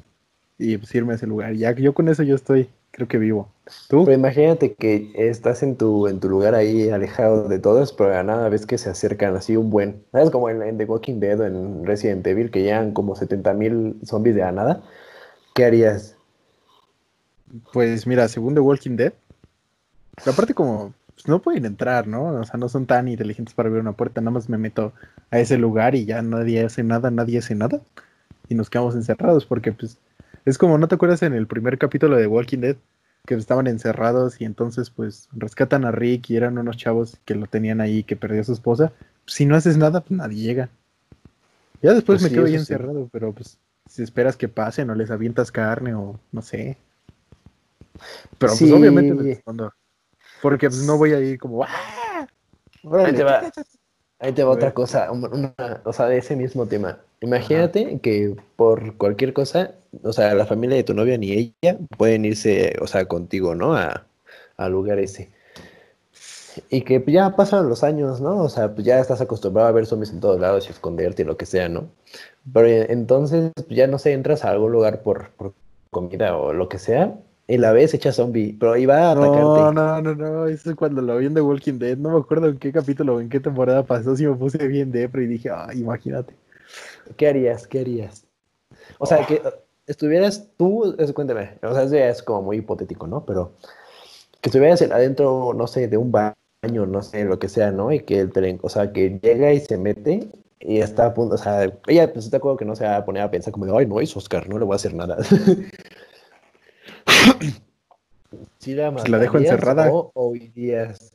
y 0.58 0.77
pues 0.77 0.94
irme 0.96 1.13
a 1.13 1.15
ese 1.15 1.27
lugar. 1.27 1.53
Ya 1.53 1.74
que 1.74 1.82
yo 1.82 1.94
con 1.94 2.08
eso 2.10 2.24
yo 2.24 2.36
estoy, 2.36 2.70
creo 2.91 3.08
que 3.08 3.17
vivo. 3.17 3.50
¿Tú? 3.88 4.05
Pero 4.05 4.17
imagínate 4.17 4.74
que 4.74 5.12
estás 5.15 5.62
en 5.63 5.75
tu, 5.75 6.08
en 6.08 6.19
tu 6.19 6.29
lugar 6.29 6.55
ahí 6.55 6.89
alejado 6.89 7.48
de 7.48 7.60
todos, 7.60 7.93
pero 7.93 8.10
la 8.10 8.24
nada 8.24 8.50
ves 8.50 8.65
que 8.65 8.77
se 8.77 8.89
acercan 8.89 9.36
así 9.36 9.55
un 9.55 9.69
buen. 9.69 10.03
¿Sabes? 10.12 10.31
Como 10.31 10.50
en, 10.50 10.62
en 10.62 10.77
The 10.77 10.86
Walking 10.86 11.19
Dead 11.19 11.39
o 11.39 11.46
en 11.46 11.86
Resident 11.86 12.25
Evil, 12.25 12.51
que 12.51 12.63
llegan 12.63 12.93
como 12.93 13.15
70 13.15 13.53
mil 13.53 13.96
zombies 14.05 14.36
de 14.36 14.41
la 14.41 14.51
nada. 14.51 14.84
¿Qué 15.53 15.65
harías? 15.65 16.15
Pues 17.74 18.08
mira, 18.08 18.27
según 18.27 18.53
The 18.53 18.60
Walking 18.60 18.96
Dead, 18.96 19.13
aparte 20.25 20.53
como 20.53 20.93
pues, 21.13 21.27
no 21.27 21.39
pueden 21.39 21.65
entrar, 21.65 22.08
¿no? 22.08 22.39
O 22.39 22.43
sea, 22.43 22.58
no 22.58 22.69
son 22.69 22.86
tan 22.86 23.08
inteligentes 23.08 23.53
para 23.53 23.67
abrir 23.67 23.81
una 23.81 23.93
puerta, 23.93 24.22
nada 24.22 24.31
más 24.31 24.50
me 24.50 24.58
meto 24.58 24.93
a 25.31 25.39
ese 25.39 25.58
lugar 25.58 25.96
y 25.96 26.05
ya 26.05 26.22
nadie 26.22 26.63
hace 26.63 26.84
nada, 26.84 27.12
nadie 27.12 27.39
hace 27.39 27.55
nada 27.55 27.81
y 28.48 28.55
nos 28.55 28.69
quedamos 28.69 28.96
encerrados 28.96 29.46
porque 29.46 29.72
pues 29.72 29.98
es 30.50 30.58
como, 30.58 30.77
¿no 30.77 30.88
te 30.88 30.96
acuerdas 30.96 31.22
en 31.24 31.34
el 31.34 31.48
primer 31.48 31.77
capítulo 31.77 32.18
de 32.18 32.27
Walking 32.27 32.60
Dead? 32.60 32.75
Que 33.25 33.36
estaban 33.36 33.68
encerrados 33.68 34.39
y 34.41 34.46
entonces 34.46 34.89
pues 34.89 35.29
rescatan 35.34 35.86
a 35.86 35.91
Rick 35.91 36.29
y 36.29 36.38
eran 36.38 36.58
unos 36.58 36.77
chavos 36.77 37.20
que 37.25 37.36
lo 37.36 37.48
tenían 37.48 37.82
ahí, 37.82 38.03
que 38.03 38.15
perdió 38.15 38.41
a 38.41 38.46
su 38.46 38.53
esposa. 38.53 38.91
Si 39.25 39.46
no 39.46 39.56
haces 39.56 39.77
nada, 39.77 40.01
pues 40.01 40.18
nadie 40.18 40.41
llega. 40.41 40.70
Ya 41.82 41.94
después 41.94 42.20
Pues 42.20 42.24
me 42.24 42.29
sí, 42.29 42.36
quedo 42.36 42.46
ahí 42.46 42.53
sí. 42.53 42.58
encerrado, 42.58 43.10
pero 43.12 43.34
pues 43.34 43.58
si 43.88 44.03
esperas 44.03 44.36
que 44.38 44.48
pasen 44.48 44.89
o 44.89 44.96
les 44.96 45.12
avientas 45.12 45.51
carne 45.51 45.94
o 45.94 46.20
no 46.32 46.41
sé. 46.41 46.77
Pero 48.38 48.53
Sí. 48.53 48.65
pues 48.65 48.79
obviamente 48.79 49.13
me 49.13 49.24
respondo. 49.24 49.74
Porque 50.41 50.70
pues 50.70 50.84
no 50.86 50.98
voy 50.98 51.13
a 51.13 51.20
ir 51.20 51.38
como 51.38 51.63
¡ah! 51.63 52.27
Ahí 53.06 53.13
te 53.13 53.24
va, 53.24 53.51
ahí 54.19 54.31
te 54.33 54.43
va 54.43 54.51
otra 54.51 54.67
ver. 54.67 54.73
cosa, 54.73 55.11
un- 55.11 55.25
una- 55.33 55.81
o 55.83 55.93
sea, 55.93 56.07
de 56.07 56.17
ese 56.17 56.35
mismo 56.35 56.65
tema. 56.67 56.99
Imagínate 57.21 57.99
que 57.99 58.35
por 58.55 58.95
cualquier 58.97 59.33
cosa, 59.33 59.75
o 60.03 60.13
sea, 60.13 60.33
la 60.35 60.45
familia 60.45 60.77
de 60.77 60.83
tu 60.83 60.93
novia 60.93 61.17
ni 61.17 61.31
ella 61.31 61.77
pueden 61.97 62.25
irse, 62.25 62.75
o 62.81 62.88
sea, 62.88 63.05
contigo, 63.05 63.55
¿no? 63.55 63.75
A, 63.75 64.05
lugar 64.69 64.99
ese. 64.99 65.29
Y 66.69 66.81
que 66.81 66.99
pues, 66.99 67.13
ya 67.13 67.35
pasan 67.35 67.69
los 67.69 67.83
años, 67.83 68.19
¿no? 68.21 68.43
O 68.43 68.49
sea, 68.49 68.73
pues 68.73 68.85
ya 68.85 68.99
estás 68.99 69.21
acostumbrado 69.21 69.69
a 69.69 69.71
ver 69.71 69.85
zombies 69.85 70.11
en 70.11 70.19
todos 70.19 70.39
lados 70.39 70.67
y 70.67 70.71
esconderte 70.71 71.21
y 71.21 71.25
lo 71.25 71.38
que 71.38 71.45
sea, 71.45 71.69
¿no? 71.69 71.89
Pero 72.53 72.67
eh, 72.67 72.88
entonces 72.89 73.51
pues, 73.55 73.67
ya 73.69 73.88
no 73.88 73.99
sé, 73.99 74.13
entras 74.13 74.43
a 74.45 74.49
algún 74.51 74.71
lugar 74.71 75.01
por, 75.03 75.29
por 75.31 75.53
comida 75.91 76.35
o 76.38 76.53
lo 76.53 76.67
que 76.69 76.79
sea 76.79 77.15
y 77.50 77.58
la 77.58 77.72
ves 77.72 77.94
hecha 77.96 78.12
zombie, 78.13 78.56
pero 78.60 78.77
iba 78.77 78.96
a 78.96 79.12
atacarte. 79.12 79.60
No, 79.60 79.72
no, 79.74 80.01
no, 80.01 80.13
no, 80.15 80.46
eso 80.48 80.70
es 80.70 80.75
cuando 80.75 81.01
lo 81.01 81.18
vi 81.18 81.25
en 81.25 81.34
The 81.34 81.41
Walking 81.41 81.79
Dead, 81.79 81.98
no 81.98 82.12
me 82.12 82.20
acuerdo 82.20 82.48
en 82.48 82.60
qué 82.60 82.72
capítulo 82.72 83.15
o 83.15 83.20
en 83.22 83.27
qué 83.27 83.39
temporada 83.39 83.84
pasó, 83.84 84.15
si 84.15 84.25
me 84.27 84.36
puse 84.36 84.68
bien 84.68 84.91
depre 84.91 85.24
y 85.24 85.27
dije, 85.27 85.50
ah, 85.50 85.68
imagínate. 85.74 86.34
¿Qué 87.18 87.27
harías? 87.27 87.65
¿Qué 87.68 87.79
harías? 87.79 88.24
O 89.00 89.06
sea, 89.08 89.25
que 89.25 89.41
estuvieras 89.88 90.48
tú, 90.58 90.96
es- 91.00 91.12
cuéntame, 91.12 91.58
o 91.63 91.74
sea, 91.74 91.84
eso 91.84 91.96
ya 91.96 92.10
es 92.10 92.22
como 92.22 92.44
muy 92.44 92.58
hipotético, 92.58 93.08
¿no? 93.08 93.25
Pero 93.25 93.53
que 94.41 94.50
estuvieras 94.50 94.82
en- 94.84 94.94
adentro, 94.94 95.53
no 95.56 95.65
sé, 95.65 95.88
de 95.88 95.98
un 95.98 96.12
baño, 96.12 96.86
no 96.88 97.01
sé, 97.01 97.25
lo 97.25 97.39
que 97.39 97.50
sea, 97.50 97.72
¿no? 97.72 97.91
Y 97.91 98.01
que 98.01 98.20
el 98.20 98.32
tren, 98.32 98.60
o 98.62 98.70
sea, 98.70 98.94
que 98.94 99.20
llega 99.24 99.51
y 99.53 99.60
se 99.60 99.77
mete 99.77 100.27
y 100.60 100.79
está 100.82 101.08
a 101.08 101.13
punto, 101.15 101.36
o 101.36 101.38
sea, 101.39 101.72
ella, 101.88 102.13
pues, 102.13 102.29
te 102.29 102.38
acuerdo 102.38 102.58
que 102.58 102.65
no 102.65 102.75
se 102.75 102.84
va 102.86 102.98
a 102.98 103.06
poner 103.06 103.24
a 103.24 103.32
pensar 103.32 103.51
como 103.53 103.65
de, 103.65 103.75
ay, 103.75 103.88
no, 103.88 104.00
es 104.00 104.15
Oscar, 104.15 104.48
no 104.48 104.60
le 104.60 104.65
voy 104.65 104.74
a 104.74 104.75
hacer 104.75 104.94
nada. 104.94 105.18
¿Sí 108.60 108.74
la 108.74 108.92
Pues 108.92 109.10
la 109.10 109.20
dejo 109.20 109.38
encerrada. 109.38 109.89
O, 109.89 110.12
o 110.13 110.36
irías? 110.36 111.12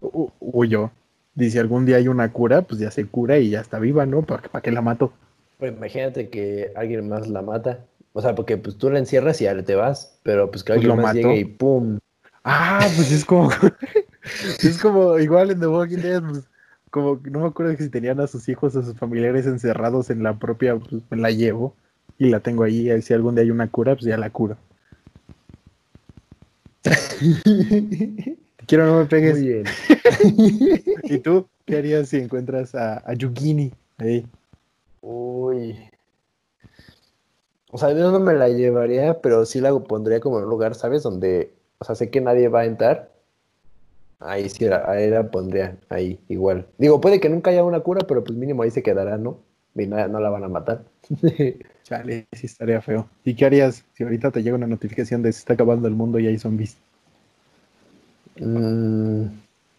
U- 0.00 0.30
Huyó. 0.40 0.90
Dice, 1.34 1.60
algún 1.60 1.86
día 1.86 1.96
hay 1.96 2.08
una 2.08 2.30
cura, 2.32 2.62
pues 2.62 2.80
ya 2.80 2.90
se 2.90 3.06
cura 3.06 3.38
y 3.38 3.50
ya 3.50 3.60
está 3.60 3.78
viva, 3.78 4.04
¿no? 4.04 4.22
¿Para, 4.22 4.42
para 4.42 4.62
qué 4.62 4.70
la 4.70 4.82
mato? 4.82 5.12
Pues 5.58 5.72
imagínate 5.72 6.28
que 6.28 6.72
alguien 6.76 7.08
más 7.08 7.28
la 7.28 7.40
mata. 7.42 7.84
O 8.12 8.20
sea, 8.20 8.34
porque 8.34 8.58
pues 8.58 8.76
tú 8.76 8.90
la 8.90 8.98
encierras 8.98 9.40
y 9.40 9.44
ya 9.44 9.62
te 9.62 9.74
vas, 9.74 10.18
pero 10.22 10.50
pues 10.50 10.62
que 10.64 10.72
Pues 10.74 10.78
alguien 10.84 10.96
lo 10.96 11.02
más 11.02 11.14
llegue 11.14 11.36
y 11.36 11.44
¡pum! 11.44 11.98
Ah, 12.44 12.86
pues 12.96 13.10
es 13.12 13.24
como, 13.24 13.50
es 14.62 14.78
como 14.78 15.18
igual 15.18 15.50
en 15.50 15.60
The 15.60 15.66
Walking 15.68 15.98
Dead, 15.98 16.22
pues, 16.22 16.44
como 16.90 17.20
no 17.24 17.40
me 17.40 17.46
acuerdo 17.46 17.74
si 17.76 17.88
tenían 17.88 18.20
a 18.20 18.26
sus 18.26 18.48
hijos, 18.50 18.76
a 18.76 18.82
sus 18.82 18.94
familiares 18.98 19.46
encerrados 19.46 20.10
en 20.10 20.22
la 20.22 20.38
propia, 20.38 20.76
pues 20.76 21.02
me 21.08 21.16
la 21.16 21.30
llevo 21.30 21.74
y 22.18 22.28
la 22.28 22.40
tengo 22.40 22.64
ahí. 22.64 22.90
y 22.90 23.00
Si 23.02 23.14
algún 23.14 23.34
día 23.34 23.44
hay 23.44 23.50
una 23.50 23.70
cura, 23.70 23.94
pues 23.94 24.04
ya 24.04 24.18
la 24.18 24.28
curo. 24.28 24.56
Te 26.82 26.90
quiero, 28.66 28.86
no 28.86 28.98
me 28.98 29.04
pegues. 29.06 29.38
Muy 29.38 29.46
bien. 29.48 29.64
¿Y 31.04 31.18
tú 31.18 31.46
qué 31.64 31.76
harías 31.78 32.08
si 32.08 32.18
encuentras 32.18 32.74
a, 32.74 33.02
a 33.08 33.14
Yugini 33.14 33.72
ahí? 33.98 34.26
Uy. 35.00 35.76
O 37.70 37.78
sea, 37.78 37.90
yo 37.92 38.10
no 38.10 38.20
me 38.20 38.34
la 38.34 38.48
llevaría, 38.48 39.20
pero 39.20 39.46
sí 39.46 39.60
la 39.60 39.72
pondría 39.78 40.20
como 40.20 40.38
en 40.38 40.44
un 40.44 40.50
lugar, 40.50 40.74
¿sabes? 40.74 41.02
Donde, 41.02 41.54
o 41.78 41.84
sea, 41.84 41.94
sé 41.94 42.10
que 42.10 42.20
nadie 42.20 42.48
va 42.48 42.60
a 42.60 42.64
entrar. 42.66 43.10
Ahí 44.20 44.48
sí, 44.48 44.66
la- 44.66 44.88
ahí 44.90 45.10
la 45.10 45.30
pondría, 45.30 45.76
ahí, 45.88 46.20
igual. 46.28 46.66
Digo, 46.78 47.00
puede 47.00 47.18
que 47.20 47.28
nunca 47.28 47.50
haya 47.50 47.64
una 47.64 47.80
cura, 47.80 48.06
pero 48.06 48.22
pues 48.22 48.38
mínimo 48.38 48.62
ahí 48.62 48.70
se 48.70 48.82
quedará, 48.82 49.16
¿no? 49.18 49.40
Y 49.74 49.86
no, 49.86 50.06
no 50.08 50.20
la 50.20 50.30
van 50.30 50.44
a 50.44 50.48
matar. 50.48 50.84
Chale, 51.92 52.26
sí 52.32 52.46
estaría 52.46 52.80
feo. 52.80 53.06
¿Y 53.22 53.34
qué 53.34 53.44
harías 53.44 53.84
si 53.92 54.02
ahorita 54.02 54.30
te 54.30 54.42
llega 54.42 54.56
una 54.56 54.66
notificación 54.66 55.22
de 55.22 55.30
se 55.30 55.40
está 55.40 55.52
acabando 55.52 55.86
el 55.88 55.94
mundo 55.94 56.18
y 56.18 56.26
hay 56.26 56.38
zombies? 56.38 56.78
Mm, 58.40 59.26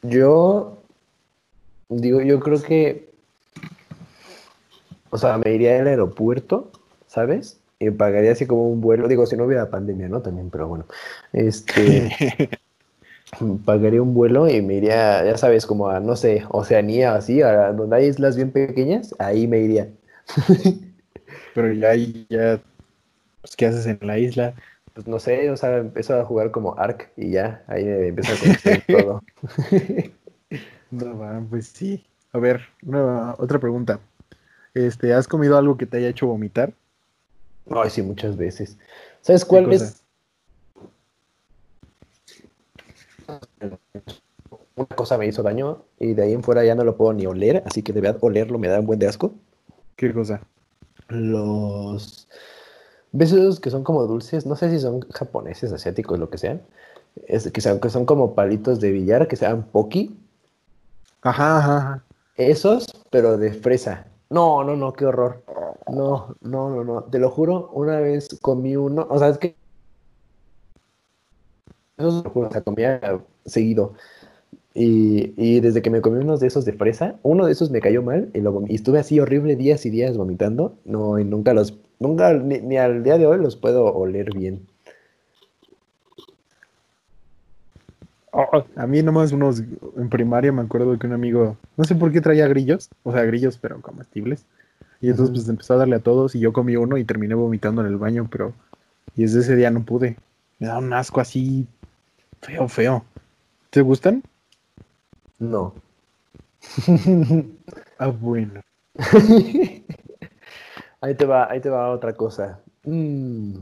yo 0.04 0.78
digo, 1.90 2.22
yo 2.22 2.40
creo 2.40 2.62
que, 2.62 3.10
o 5.10 5.18
sea, 5.18 5.40
me 5.40 5.56
iría 5.56 5.80
al 5.80 5.88
aeropuerto, 5.88 6.70
¿sabes? 7.08 7.60
Y 7.80 7.90
pagaría 7.90 8.34
así 8.34 8.46
como 8.46 8.70
un 8.70 8.80
vuelo, 8.80 9.08
digo, 9.08 9.26
si 9.26 9.36
no 9.36 9.46
hubiera 9.46 9.72
pandemia, 9.72 10.08
¿no? 10.08 10.22
También, 10.22 10.52
pero 10.52 10.68
bueno, 10.68 10.86
este, 11.32 12.12
pagaría 13.66 14.04
un 14.04 14.14
vuelo 14.14 14.48
y 14.48 14.62
me 14.62 14.76
iría, 14.76 15.26
ya 15.26 15.36
sabes, 15.40 15.66
como 15.66 15.90
a, 15.90 16.00
no 16.00 16.16
sé, 16.16 16.44
Oceanía, 16.50 17.16
así, 17.16 17.42
a 17.42 17.72
donde 17.72 17.96
hay 17.96 18.06
islas 18.06 18.36
bien 18.36 18.52
pequeñas, 18.52 19.16
ahí 19.18 19.48
me 19.48 19.62
iría. 19.62 19.90
Pero 21.54 21.72
ya 21.74 21.90
ahí, 21.90 22.26
ya, 22.30 22.60
pues, 23.42 23.56
¿qué 23.56 23.66
haces 23.66 23.86
en 23.86 24.00
la 24.02 24.18
isla? 24.18 24.54
Pues 24.94 25.08
no 25.08 25.20
sé, 25.20 25.50
o 25.50 25.58
sea, 25.58 25.78
empiezo 25.78 26.20
a 26.20 26.26
jugar 26.26 26.52
como 26.52 26.78
Ark 26.78 27.12
y 27.18 27.32
ya, 27.32 27.64
ahí 27.68 27.84
me 27.84 28.08
empiezo 28.08 28.34
a 28.34 28.38
conocer 28.38 28.84
todo. 28.88 29.24
No, 30.92 31.48
pues 31.50 31.68
sí. 31.68 32.06
A 32.32 32.38
ver, 32.40 32.62
una, 32.84 33.36
otra 33.38 33.60
pregunta. 33.60 34.00
Este, 34.74 35.14
¿has 35.14 35.28
comido 35.28 35.58
algo 35.58 35.78
que 35.78 35.86
te 35.86 35.98
haya 35.98 36.10
hecho 36.10 36.28
vomitar? 36.28 36.74
Ay, 37.70 37.90
sí, 37.90 38.02
muchas 38.02 38.38
veces. 38.38 38.78
¿Sabes 39.22 39.46
cuál 39.46 39.72
es? 39.72 40.04
Una 44.76 44.88
cosa 44.88 45.18
me 45.18 45.28
hizo 45.28 45.44
daño 45.44 45.84
y 46.00 46.14
de 46.14 46.24
ahí 46.24 46.34
en 46.34 46.44
fuera 46.44 46.66
ya 46.66 46.76
no 46.76 46.84
lo 46.84 46.98
puedo 46.98 47.14
ni 47.14 47.26
oler, 47.26 47.64
así 47.66 47.84
que 47.84 47.94
de 47.94 48.02
verdad 48.02 48.20
olerlo 48.22 48.58
me 48.58 48.68
da 48.68 48.80
un 48.80 48.88
buen 48.88 49.00
de 49.00 49.08
asco. 49.08 49.34
¿Qué 49.96 50.12
cosa? 50.12 50.42
Los 51.10 52.28
besos 53.12 53.60
que 53.60 53.70
son 53.70 53.84
como 53.84 54.06
dulces, 54.06 54.46
no 54.46 54.56
sé 54.56 54.70
si 54.70 54.80
son 54.80 55.02
japoneses, 55.12 55.72
asiáticos, 55.72 56.20
lo 56.20 56.30
que 56.30 56.38
sean, 56.38 56.62
es, 57.28 57.50
que, 57.52 57.62
sean, 57.62 57.80
que 57.80 57.90
son 57.90 58.06
como 58.06 58.36
palitos 58.36 58.80
de 58.80 58.92
billar, 58.92 59.28
que 59.28 59.36
sean 59.36 59.64
poki, 59.64 60.18
Ajá, 61.22 61.60
ajá, 61.60 61.78
ajá. 61.78 62.04
esos, 62.36 62.86
pero 63.10 63.38
de 63.38 63.54
fresa. 63.54 64.08
No, 64.30 64.64
no, 64.64 64.76
no, 64.76 64.92
qué 64.94 65.06
horror. 65.06 65.44
No, 65.88 66.36
no, 66.42 66.70
no, 66.70 66.84
no, 66.84 67.04
te 67.04 67.20
lo 67.20 67.30
juro, 67.30 67.70
una 67.74 68.00
vez 68.00 68.40
comí 68.42 68.76
uno, 68.76 69.08
o 69.10 69.20
sea, 69.20 69.30
es 69.30 69.38
que 69.38 69.56
eso 71.98 72.24
lo 72.24 72.30
juro, 72.30 72.48
o 72.48 72.52
sea, 72.52 72.62
comía 72.62 73.00
seguido. 73.46 73.94
Y, 74.76 75.34
y 75.38 75.60
desde 75.60 75.82
que 75.82 75.92
me 75.92 76.02
comí 76.02 76.20
unos 76.20 76.40
de 76.40 76.48
esos 76.48 76.66
de 76.66 76.74
fresa, 76.74 77.16
uno 77.22 77.46
de 77.46 77.52
esos 77.52 77.70
me 77.70 77.80
cayó 77.80 78.02
mal 78.02 78.32
y, 78.34 78.42
lo 78.42 78.64
y 78.68 78.76
estuve 78.76 79.00
así 79.00 79.20
horrible 79.20 79.56
días 79.56 79.86
y 79.86 79.90
días 79.90 80.18
vomitando. 80.18 80.78
No, 80.86 81.20
y 81.20 81.26
nunca 81.26 81.54
los, 81.54 81.78
nunca, 82.00 82.34
ni, 82.34 82.60
ni 82.60 82.78
al 82.78 83.04
día 83.04 83.18
de 83.18 83.28
hoy 83.28 83.40
los 83.40 83.56
puedo 83.56 83.86
oler 83.94 84.34
bien. 84.36 84.66
A 88.76 88.88
mí 88.88 89.04
nomás 89.04 89.32
unos, 89.32 89.62
en 89.96 90.10
primaria 90.10 90.52
me 90.52 90.64
acuerdo 90.64 90.98
que 90.98 91.06
un 91.06 91.14
amigo, 91.14 91.56
no 91.78 91.84
sé 91.84 91.94
por 91.94 92.12
qué 92.12 92.20
traía 92.20 92.48
grillos, 92.48 92.90
o 93.04 93.12
sea, 93.12 93.24
grillos 93.26 93.60
pero 93.60 93.80
comestibles. 93.80 94.46
Y 95.02 95.10
entonces 95.10 95.36
pues 95.36 95.50
empezó 95.50 95.76
a 95.76 95.78
darle 95.78 95.98
a 95.98 96.00
todos 96.00 96.34
y 96.34 96.40
yo 96.40 96.52
comí 96.52 96.76
uno 96.76 96.98
y 96.98 97.04
terminé 97.04 97.36
vomitando 97.36 97.82
en 97.82 97.88
el 97.88 97.98
baño, 97.98 98.28
pero 98.32 98.54
y 99.16 99.22
desde 99.22 99.42
ese 99.42 99.56
día 99.56 99.70
no 99.70 99.84
pude. 99.84 100.18
Me 100.58 100.68
da 100.68 100.80
un 100.80 100.92
asco 100.94 101.22
así 101.22 101.68
feo, 102.42 102.68
feo. 102.68 103.06
¿Te 103.70 103.82
gustan? 103.82 104.24
No. 105.40 105.74
Ah, 108.00 108.08
bueno. 108.08 108.60
Ahí 111.02 111.16
te 111.16 111.26
va, 111.26 111.52
ahí 111.52 111.60
te 111.60 111.70
va 111.70 111.92
otra 111.92 112.14
cosa. 112.14 112.60
Mm. 112.86 113.56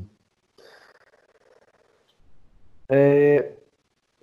Eh, 2.90 3.58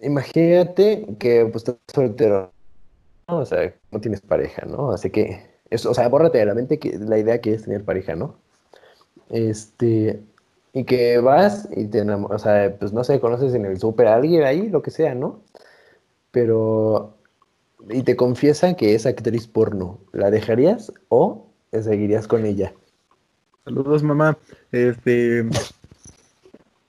imagínate 0.01 1.17
que 1.19 1.45
pues 1.47 1.69
estás 1.69 1.77
soltero, 1.93 2.53
¿no? 3.29 3.39
O 3.39 3.45
sea, 3.45 3.75
no 3.91 4.01
tienes 4.01 4.21
pareja, 4.21 4.67
¿no? 4.67 4.93
Así 4.93 5.11
que, 5.11 5.51
eso, 5.71 5.91
o 5.91 5.95
sea, 5.95 6.09
bórrate 6.09 6.39
de 6.39 6.47
la 6.47 6.55
mente 6.55 6.79
que 6.79 6.97
la 6.99 7.19
idea 7.19 7.41
que 7.41 7.55
es 7.55 7.65
tener 7.65 7.85
pareja, 7.85 8.15
¿no? 8.15 8.37
Este, 9.31 10.23
y 10.73 10.85
que 10.85 11.19
vas 11.19 11.69
y 11.75 11.89
te 11.89 12.01
enamoras, 12.01 12.43
o 12.43 12.45
sea, 12.45 12.77
pues 12.79 12.93
no 12.93 13.03
sé, 13.05 13.21
conoces 13.21 13.55
en 13.55 13.67
el 13.67 13.81
súper 13.81 14.07
a 14.09 14.15
alguien 14.17 14.45
ahí, 14.45 14.69
lo 14.69 14.83
que 14.83 14.91
sea, 14.93 15.15
¿no? 15.15 15.41
Pero, 16.31 17.15
y 17.91 18.03
te 18.03 18.17
confiesan 18.17 18.75
que 18.75 18.95
es 18.95 19.07
actriz 19.07 19.47
porno, 19.47 20.01
¿la 20.13 20.31
dejarías 20.31 20.93
o 21.09 21.47
seguirías 21.73 22.27
con 22.27 22.45
ella? 22.47 22.73
Saludos, 23.65 24.03
mamá. 24.03 24.37
Este. 24.73 25.45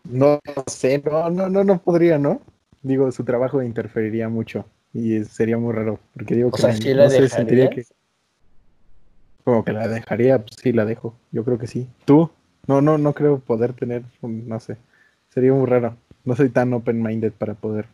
No 0.05 0.39
sé, 0.67 1.01
no, 1.05 1.29
no, 1.29 1.49
no, 1.49 1.63
no 1.63 1.81
podría, 1.81 2.17
¿no? 2.17 2.41
Digo, 2.81 3.11
su 3.11 3.23
trabajo 3.23 3.61
interferiría 3.61 4.29
mucho 4.29 4.65
y 4.93 5.23
sería 5.25 5.57
muy 5.57 5.73
raro, 5.73 5.99
porque 6.13 6.35
digo 6.35 6.49
O 6.49 6.51
que 6.51 6.61
sea, 6.61 6.71
me- 6.71 6.77
¿sí 6.77 6.93
la 6.93 7.03
no 7.03 7.09
sé, 7.11 7.29
sentiría 7.29 7.69
que 7.69 7.83
como 9.43 9.63
que 9.63 9.73
la 9.73 9.87
dejaría, 9.87 10.37
pues 10.39 10.55
sí 10.61 10.71
la 10.71 10.85
dejo. 10.85 11.15
Yo 11.31 11.43
creo 11.43 11.57
que 11.57 11.67
sí. 11.67 11.87
¿Tú? 12.05 12.29
No, 12.67 12.81
no, 12.81 12.97
no 12.97 13.13
creo 13.13 13.39
poder 13.39 13.73
tener, 13.73 14.03
un- 14.21 14.47
no 14.47 14.59
sé. 14.59 14.77
Sería 15.29 15.53
muy 15.53 15.65
raro. 15.65 15.95
No 16.23 16.35
soy 16.35 16.49
tan 16.49 16.73
open-minded 16.73 17.31
para 17.33 17.53
poder. 17.55 17.87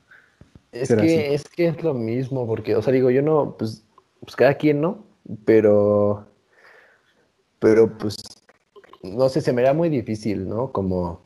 Es 0.76 0.94
que, 0.94 1.34
es 1.34 1.44
que 1.48 1.68
es 1.68 1.84
lo 1.84 1.94
mismo, 1.94 2.46
porque, 2.46 2.76
o 2.76 2.82
sea, 2.82 2.92
digo, 2.92 3.10
yo 3.10 3.22
no, 3.22 3.56
pues, 3.58 3.86
pues 4.20 4.36
cada 4.36 4.56
quien, 4.56 4.82
¿no? 4.82 5.06
Pero, 5.46 6.26
pero, 7.60 7.98
pues, 7.98 8.18
no 9.02 9.30
sé, 9.30 9.40
se 9.40 9.54
me 9.54 9.62
da 9.62 9.74
muy 9.74 9.88
difícil, 9.88 10.50
¿no? 10.50 10.74
Como, 10.74 11.22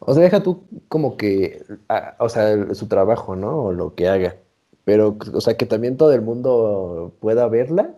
o 0.00 0.12
sea, 0.12 0.22
deja 0.22 0.42
tú 0.42 0.64
como 0.88 1.16
que, 1.16 1.64
ah, 1.88 2.14
o 2.18 2.28
sea, 2.28 2.74
su 2.74 2.86
trabajo, 2.86 3.36
¿no? 3.36 3.64
O 3.64 3.72
lo 3.72 3.94
que 3.94 4.06
haga. 4.06 4.36
Pero, 4.84 5.16
o 5.32 5.40
sea, 5.40 5.56
que 5.56 5.64
también 5.64 5.96
todo 5.96 6.12
el 6.12 6.20
mundo 6.20 7.14
pueda 7.20 7.48
verla, 7.48 7.94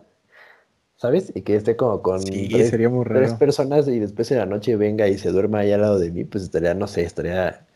¿sabes? 0.96 1.32
Y 1.34 1.42
que 1.42 1.56
esté 1.56 1.74
como 1.74 2.00
con 2.00 2.22
Sí, 2.22 2.48
tres, 2.48 2.70
sería 2.70 2.88
muy 2.88 3.04
tres 3.04 3.34
personas 3.34 3.88
y 3.88 3.98
después 3.98 4.30
en 4.30 4.38
la 4.38 4.46
noche 4.46 4.76
venga 4.76 5.08
y 5.08 5.18
se 5.18 5.32
duerma 5.32 5.60
ahí 5.60 5.72
al 5.72 5.80
lado 5.80 5.98
de 5.98 6.12
mí, 6.12 6.22
pues 6.22 6.44
estaría, 6.44 6.74
no 6.74 6.86
sé, 6.86 7.02
estaría 7.02 7.66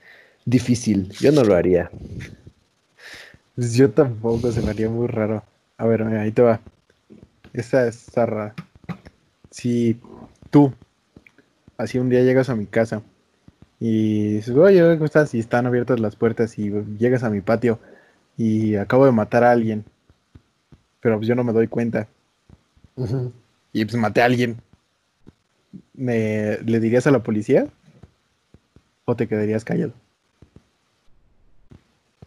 difícil. 0.45 1.11
Yo 1.21 1.33
no 1.33 1.43
lo 1.43 1.57
haría. 1.57 1.91
Pues 3.61 3.75
yo 3.75 3.91
tampoco, 3.91 4.51
se 4.53 4.63
me 4.63 4.71
haría 4.71 4.89
muy 4.89 5.07
raro. 5.07 5.43
A 5.77 5.85
ver, 5.85 6.03
mira, 6.07 6.23
ahí 6.23 6.33
te 6.33 6.41
va. 6.41 6.63
Esta 7.53 7.87
es 7.87 8.11
rara. 8.15 8.55
Si 9.51 10.01
tú, 10.49 10.73
así 11.77 11.99
un 11.99 12.09
día 12.09 12.23
llegas 12.23 12.49
a 12.49 12.57
mi 12.57 12.65
casa 12.65 13.03
y 13.79 14.37
dices, 14.37 14.57
oye, 14.57 14.81
¿cómo 14.95 15.05
estás? 15.05 15.35
Y 15.35 15.41
están 15.41 15.67
abiertas 15.67 16.01
las 16.01 16.17
puertas 16.17 16.59
y 16.59 16.71
llegas 16.99 17.23
a 17.23 17.29
mi 17.29 17.43
patio 17.43 17.79
y 18.39 18.77
acabo 18.77 19.05
de 19.05 19.13
matar 19.13 19.45
a 19.45 19.51
alguien, 19.51 19.85
pero 21.01 21.19
pues 21.19 21.29
yo 21.29 21.35
no 21.35 21.45
me 21.45 21.53
doy 21.53 21.69
cuenta 21.69 22.09
y 23.75 23.85
pues 23.85 23.97
maté 23.97 24.23
a 24.23 24.25
alguien. 24.25 24.57
¿Me, 25.93 26.57
¿Le 26.65 26.81
dirías 26.81 27.07
a 27.07 27.11
la 27.11 27.23
policía? 27.23 27.67
¿O 29.05 29.17
te 29.17 29.29
quedarías 29.29 29.67
callado? 29.67 29.93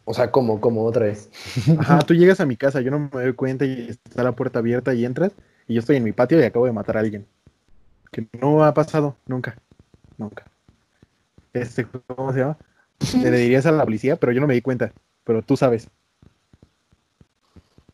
O 0.06 0.14
sea, 0.14 0.32
como, 0.32 0.60
como 0.60 0.84
otra 0.84 1.06
vez. 1.06 1.30
Ajá, 1.80 2.00
tú 2.00 2.14
llegas 2.14 2.40
a 2.40 2.46
mi 2.46 2.58
casa, 2.58 2.82
yo 2.82 2.92
no 2.92 3.00
me 3.00 3.24
doy 3.24 3.34
cuenta 3.34 3.66
y 3.66 3.90
está 3.90 4.24
la 4.24 4.34
puerta 4.34 4.60
abierta 4.60 4.94
y 4.94 5.06
entras 5.06 5.32
y 5.68 5.76
yo 5.76 5.80
estoy 5.80 5.98
en 5.98 6.04
mi 6.04 6.12
patio 6.12 6.40
y 6.40 6.44
acabo 6.44 6.66
de 6.66 6.74
matar 6.74 6.98
a 6.98 7.02
alguien. 7.02 7.26
Que 8.12 8.28
no 8.40 8.64
ha 8.64 8.74
pasado, 8.74 9.16
nunca, 9.26 9.58
nunca. 10.18 10.46
Este, 11.54 11.86
¿cómo 11.86 12.34
se 12.34 12.40
llama? 12.40 12.58
Le 13.22 13.32
dirías 13.32 13.66
a 13.66 13.72
la 13.72 13.84
policía, 13.84 14.16
pero 14.16 14.32
yo 14.32 14.42
no 14.42 14.48
me 14.48 14.54
di 14.54 14.62
cuenta, 14.62 14.94
pero 15.24 15.42
tú 15.42 15.58
sabes. 15.58 15.90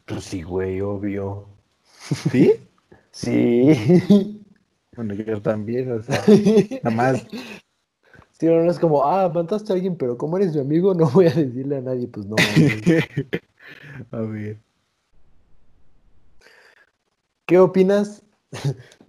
Pues 0.06 0.24
sí, 0.24 0.41
güey, 0.41 0.82
obvio. 0.82 1.48
¿Sí? 2.32 2.54
Sí. 3.12 4.45
Bueno, 4.95 5.13
yo 5.15 5.41
también, 5.41 5.91
o 5.91 6.02
sea, 6.02 6.24
nada 6.84 6.95
más. 6.95 7.26
Sí, 8.39 8.45
no, 8.45 8.71
es 8.71 8.80
como, 8.80 9.04
ah, 9.04 9.28
mataste 9.28 9.73
a 9.73 9.75
alguien, 9.75 9.97
pero 9.97 10.17
como 10.17 10.38
eres 10.38 10.56
mi 10.56 10.62
amigo, 10.62 10.93
no 10.93 11.10
voy 11.10 11.28
a 11.28 11.34
decirle 11.34 11.78
a 11.78 11.82
nadie, 11.82 12.08
pues 12.08 12.25
no. 12.25 12.38
A 14.12 14.21
ver. 14.21 14.58
¿Qué 17.45 17.60
opinas 17.60 18.23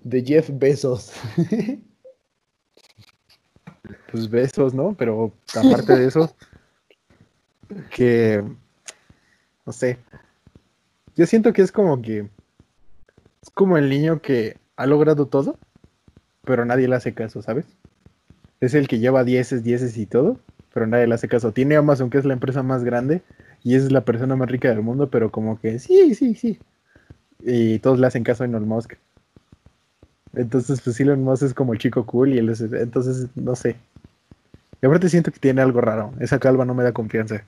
de 0.03 0.25
Jeff 0.25 0.51
Bezos? 0.53 1.13
Pues 4.11 4.29
besos, 4.29 4.75
¿no? 4.75 4.95
Pero 4.95 5.33
aparte 5.55 5.97
de 5.97 6.07
eso, 6.09 6.35
que, 7.95 8.43
no 9.65 9.73
sé, 9.73 9.99
yo 11.15 11.27
siento 11.27 11.53
que 11.53 11.63
es 11.63 11.71
como 11.71 12.03
que, 12.03 12.29
es 13.43 13.51
como 13.55 13.79
el 13.79 13.89
niño 13.89 14.21
que 14.21 14.59
ha 14.75 14.87
logrado 14.87 15.27
todo, 15.27 15.57
pero 16.45 16.65
nadie 16.65 16.89
le 16.89 16.97
hace 16.97 17.15
caso, 17.15 17.43
¿sabes? 17.43 17.67
Es 18.61 18.75
el 18.75 18.89
que 18.89 18.99
lleva 18.99 19.25
dieces, 19.25 19.63
dieces 19.65 19.97
y 19.97 20.07
todo, 20.07 20.39
pero 20.73 20.87
nadie 20.87 21.07
le 21.07 21.15
hace 21.15 21.29
caso. 21.29 21.53
Tiene 21.53 21.77
Amazon, 21.77 22.11
que 22.11 22.19
es 22.19 22.25
la 22.25 22.35
empresa 22.35 22.63
más 22.63 22.85
grande, 22.85 23.23
y 23.63 23.75
es 23.75 23.91
la 23.91 24.03
persona 24.03 24.37
más 24.37 24.51
rica 24.51 24.69
del 24.69 24.83
mundo, 24.83 25.11
pero 25.11 25.31
como 25.31 25.61
que 25.61 25.79
sí, 25.79 26.15
sí, 26.15 26.35
sí. 26.35 26.59
Y 27.41 27.79
todos 27.79 27.99
le 27.99 28.07
hacen 28.07 28.25
caso 28.25 28.45
a 28.45 28.47
Elon 28.47 28.69
Musk. 28.69 28.95
Entonces, 30.35 30.81
pues 30.83 31.01
Elon 31.01 31.23
Musk 31.23 31.43
es 31.45 31.55
como 31.55 31.73
el 31.73 31.79
chico 31.79 32.05
cool 32.07 32.35
y 32.35 32.39
él 32.39 32.49
es, 32.51 32.61
entonces, 32.61 33.29
no 33.35 33.57
sé. 33.57 33.77
Y 34.83 34.87
aparte 34.87 35.09
siento 35.09 35.31
que 35.31 35.39
tiene 35.39 35.61
algo 35.63 35.81
raro. 35.81 36.13
Esa 36.21 36.39
calva 36.39 36.65
no 36.65 36.75
me 36.75 36.85
da 36.85 36.93
confianza. 36.93 37.45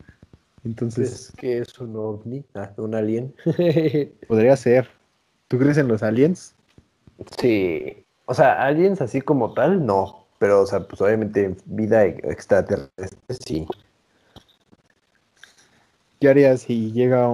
Entonces, 0.64 1.12
Es 1.12 1.32
que 1.32 1.58
es 1.58 1.78
un 1.78 1.96
ovni, 1.96 2.44
ah, 2.54 2.70
un 2.76 2.94
alien. 2.94 3.34
podría 4.28 4.56
ser. 4.56 4.88
¿Tú 5.48 5.58
crees 5.58 5.78
en 5.78 5.88
los 5.88 6.02
aliens? 6.02 6.54
sí. 7.38 7.96
O 8.24 8.34
sea, 8.34 8.64
aliens 8.64 9.00
así 9.00 9.20
como 9.20 9.52
tal, 9.52 9.84
no. 9.84 10.21
Pero, 10.42 10.62
o 10.62 10.66
sea, 10.66 10.80
pues 10.80 11.00
obviamente 11.00 11.54
vida 11.66 12.04
extraterrestre, 12.04 13.16
sí. 13.28 13.64
¿Qué 16.18 16.28
harías 16.28 16.62
si 16.62 16.90
llega 16.90 17.28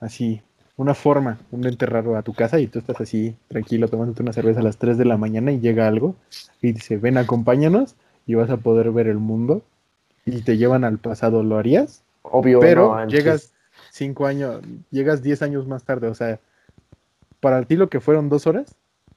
así 0.00 0.42
una 0.76 0.94
forma, 0.94 1.38
un 1.52 1.64
ente 1.64 1.86
raro 1.86 2.16
a 2.16 2.22
tu 2.22 2.34
casa 2.34 2.58
y 2.58 2.66
tú 2.66 2.80
estás 2.80 3.00
así 3.00 3.36
tranquilo 3.46 3.86
tomándote 3.86 4.22
una 4.22 4.32
cerveza 4.32 4.58
a 4.58 4.64
las 4.64 4.78
3 4.78 4.98
de 4.98 5.04
la 5.04 5.16
mañana 5.16 5.52
y 5.52 5.60
llega 5.60 5.86
algo 5.86 6.16
y 6.60 6.72
dice, 6.72 6.96
ven, 6.96 7.18
acompáñanos 7.18 7.94
y 8.26 8.34
vas 8.34 8.50
a 8.50 8.56
poder 8.56 8.90
ver 8.90 9.06
el 9.06 9.18
mundo 9.18 9.62
y 10.26 10.42
te 10.42 10.56
llevan 10.56 10.82
al 10.82 10.98
pasado, 10.98 11.44
¿lo 11.44 11.56
harías? 11.56 12.02
Obvio, 12.22 12.58
Pero 12.58 12.96
no 12.96 13.06
llegas 13.06 13.52
cinco 13.92 14.26
años, 14.26 14.60
llegas 14.90 15.22
10 15.22 15.42
años 15.42 15.68
más 15.68 15.84
tarde, 15.84 16.08
o 16.08 16.16
sea, 16.16 16.40
para 17.38 17.62
ti 17.62 17.76
lo 17.76 17.88
que 17.88 18.00
fueron 18.00 18.28
dos 18.28 18.48
horas, 18.48 18.74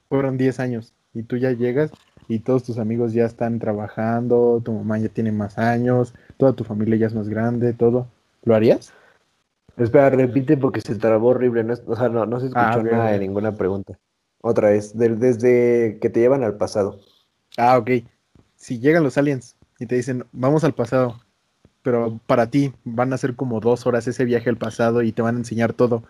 fueron 0.08 0.38
10 0.38 0.60
años 0.60 0.92
y 1.14 1.24
tú 1.24 1.36
ya 1.36 1.50
llegas 1.50 1.90
y 2.28 2.38
todos 2.40 2.62
tus 2.64 2.78
amigos 2.78 3.12
ya 3.12 3.24
están 3.26 3.58
trabajando, 3.58 4.60
tu 4.64 4.72
mamá 4.72 4.98
ya 4.98 5.08
tiene 5.08 5.32
más 5.32 5.58
años, 5.58 6.14
toda 6.36 6.52
tu 6.54 6.64
familia 6.64 6.96
ya 6.96 7.06
es 7.06 7.14
más 7.14 7.28
grande, 7.28 7.72
todo. 7.72 8.08
¿Lo 8.44 8.54
harías? 8.54 8.92
Espera, 9.76 10.10
repite 10.10 10.56
porque 10.56 10.80
se 10.80 10.94
trabó 10.96 11.28
horrible. 11.28 11.64
No, 11.64 11.72
es- 11.72 11.82
o 11.86 11.96
sea, 11.96 12.08
no, 12.08 12.26
no 12.26 12.38
se 12.40 12.46
escuchó 12.46 12.60
Ah, 12.64 12.76
ok, 12.76 12.84
nada 12.84 13.10
de 13.10 13.18
ninguna 13.18 13.54
pregunta. 13.56 13.98
Otra 14.40 14.70
vez, 14.70 14.96
desde 14.96 15.98
que 16.00 16.10
te 16.10 16.20
llevan 16.20 16.44
al 16.44 16.56
pasado. 16.56 17.00
Ah, 17.56 17.78
ok. 17.78 17.90
Si 18.56 18.78
llegan 18.78 19.02
los 19.02 19.18
aliens 19.18 19.56
y 19.78 19.86
te 19.86 19.94
dicen, 19.96 20.24
vamos 20.32 20.64
al 20.64 20.74
pasado, 20.74 21.20
pero 21.82 22.20
para 22.26 22.48
ti 22.48 22.72
van 22.84 23.12
a 23.12 23.18
ser 23.18 23.34
como 23.36 23.60
dos 23.60 23.86
horas 23.86 24.06
ese 24.06 24.24
viaje 24.24 24.48
al 24.48 24.56
pasado 24.56 25.02
y 25.02 25.12
te 25.12 25.22
van 25.22 25.36
a 25.36 25.38
enseñar 25.38 25.72
todo. 25.72 26.04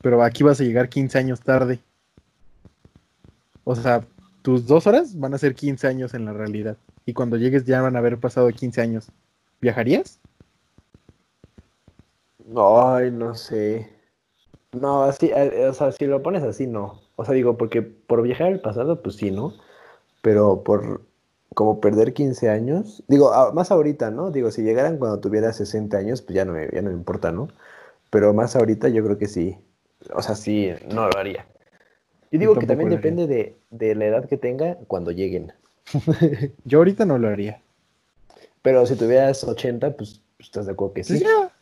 Pero 0.00 0.22
aquí 0.22 0.42
vas 0.44 0.60
a 0.60 0.64
llegar 0.64 0.88
15 0.88 1.18
años 1.18 1.40
tarde. 1.40 1.80
O 3.64 3.74
sea, 3.74 4.04
tus 4.44 4.66
dos 4.66 4.86
horas 4.86 5.18
van 5.18 5.32
a 5.32 5.38
ser 5.38 5.54
15 5.54 5.86
años 5.86 6.12
en 6.12 6.26
la 6.26 6.34
realidad. 6.34 6.76
Y 7.06 7.14
cuando 7.14 7.38
llegues 7.38 7.64
ya 7.64 7.80
van 7.80 7.96
a 7.96 8.00
haber 8.00 8.20
pasado 8.20 8.50
15 8.50 8.78
años. 8.82 9.08
¿Viajarías? 9.62 10.20
Ay, 12.54 13.10
no 13.10 13.34
sé. 13.34 13.88
No, 14.72 15.04
así, 15.04 15.30
eh, 15.34 15.66
o 15.66 15.72
sea, 15.72 15.92
si 15.92 16.04
lo 16.04 16.22
pones 16.22 16.42
así, 16.42 16.66
no. 16.66 17.00
O 17.16 17.24
sea, 17.24 17.32
digo, 17.32 17.56
porque 17.56 17.80
por 17.80 18.20
viajar 18.20 18.48
al 18.48 18.60
pasado, 18.60 19.00
pues 19.02 19.16
sí, 19.16 19.30
¿no? 19.30 19.54
Pero 20.20 20.62
por 20.62 21.00
como 21.54 21.80
perder 21.80 22.12
15 22.12 22.50
años, 22.50 23.02
digo, 23.08 23.32
más 23.54 23.70
ahorita, 23.70 24.10
¿no? 24.10 24.30
Digo, 24.30 24.50
si 24.50 24.62
llegaran 24.62 24.98
cuando 24.98 25.20
tuviera 25.20 25.54
60 25.54 25.96
años, 25.96 26.20
pues 26.20 26.34
ya 26.36 26.44
no 26.44 26.52
me, 26.52 26.68
ya 26.70 26.82
no 26.82 26.90
me 26.90 26.96
importa, 26.96 27.32
¿no? 27.32 27.48
Pero 28.10 28.34
más 28.34 28.56
ahorita 28.56 28.88
yo 28.90 29.02
creo 29.02 29.16
que 29.16 29.26
sí. 29.26 29.56
O 30.12 30.20
sea, 30.20 30.34
sí, 30.34 30.70
no 30.92 31.08
lo 31.08 31.16
haría. 31.16 31.46
Yo 32.34 32.40
digo 32.40 32.58
que 32.58 32.66
también 32.66 32.90
depende 32.90 33.28
de, 33.28 33.56
de 33.70 33.94
la 33.94 34.06
edad 34.06 34.28
que 34.28 34.36
tenga 34.36 34.74
cuando 34.88 35.12
lleguen. 35.12 35.52
Yo 36.64 36.78
ahorita 36.78 37.04
no 37.04 37.16
lo 37.16 37.28
haría. 37.28 37.62
Pero 38.60 38.84
si 38.86 38.96
tuvieras 38.96 39.44
80, 39.44 39.92
pues, 39.96 40.20
pues, 40.36 40.48
estás 40.48 40.66
de 40.66 40.72
acuerdo 40.72 40.94
que 40.94 41.04
Pues 41.04 41.20
sí. 41.20 41.24
ya. 41.24 41.52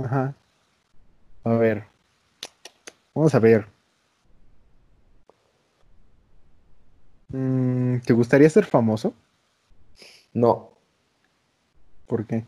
Ajá. 0.00 0.34
A 1.42 1.54
ver. 1.54 1.82
Vamos 3.14 3.34
a 3.34 3.40
ver. 3.40 3.66
Mm, 7.30 7.98
¿Te 8.06 8.12
gustaría 8.12 8.48
ser 8.48 8.66
famoso? 8.66 9.12
No, 10.32 10.70
¿Por 12.06 12.26
qué? 12.26 12.44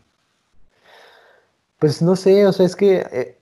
Pues 1.77 2.01
no 2.01 2.15
sé, 2.15 2.47
o 2.47 2.53
sea, 2.53 2.65
es 2.65 2.77
que 2.77 3.05
eh, 3.11 3.37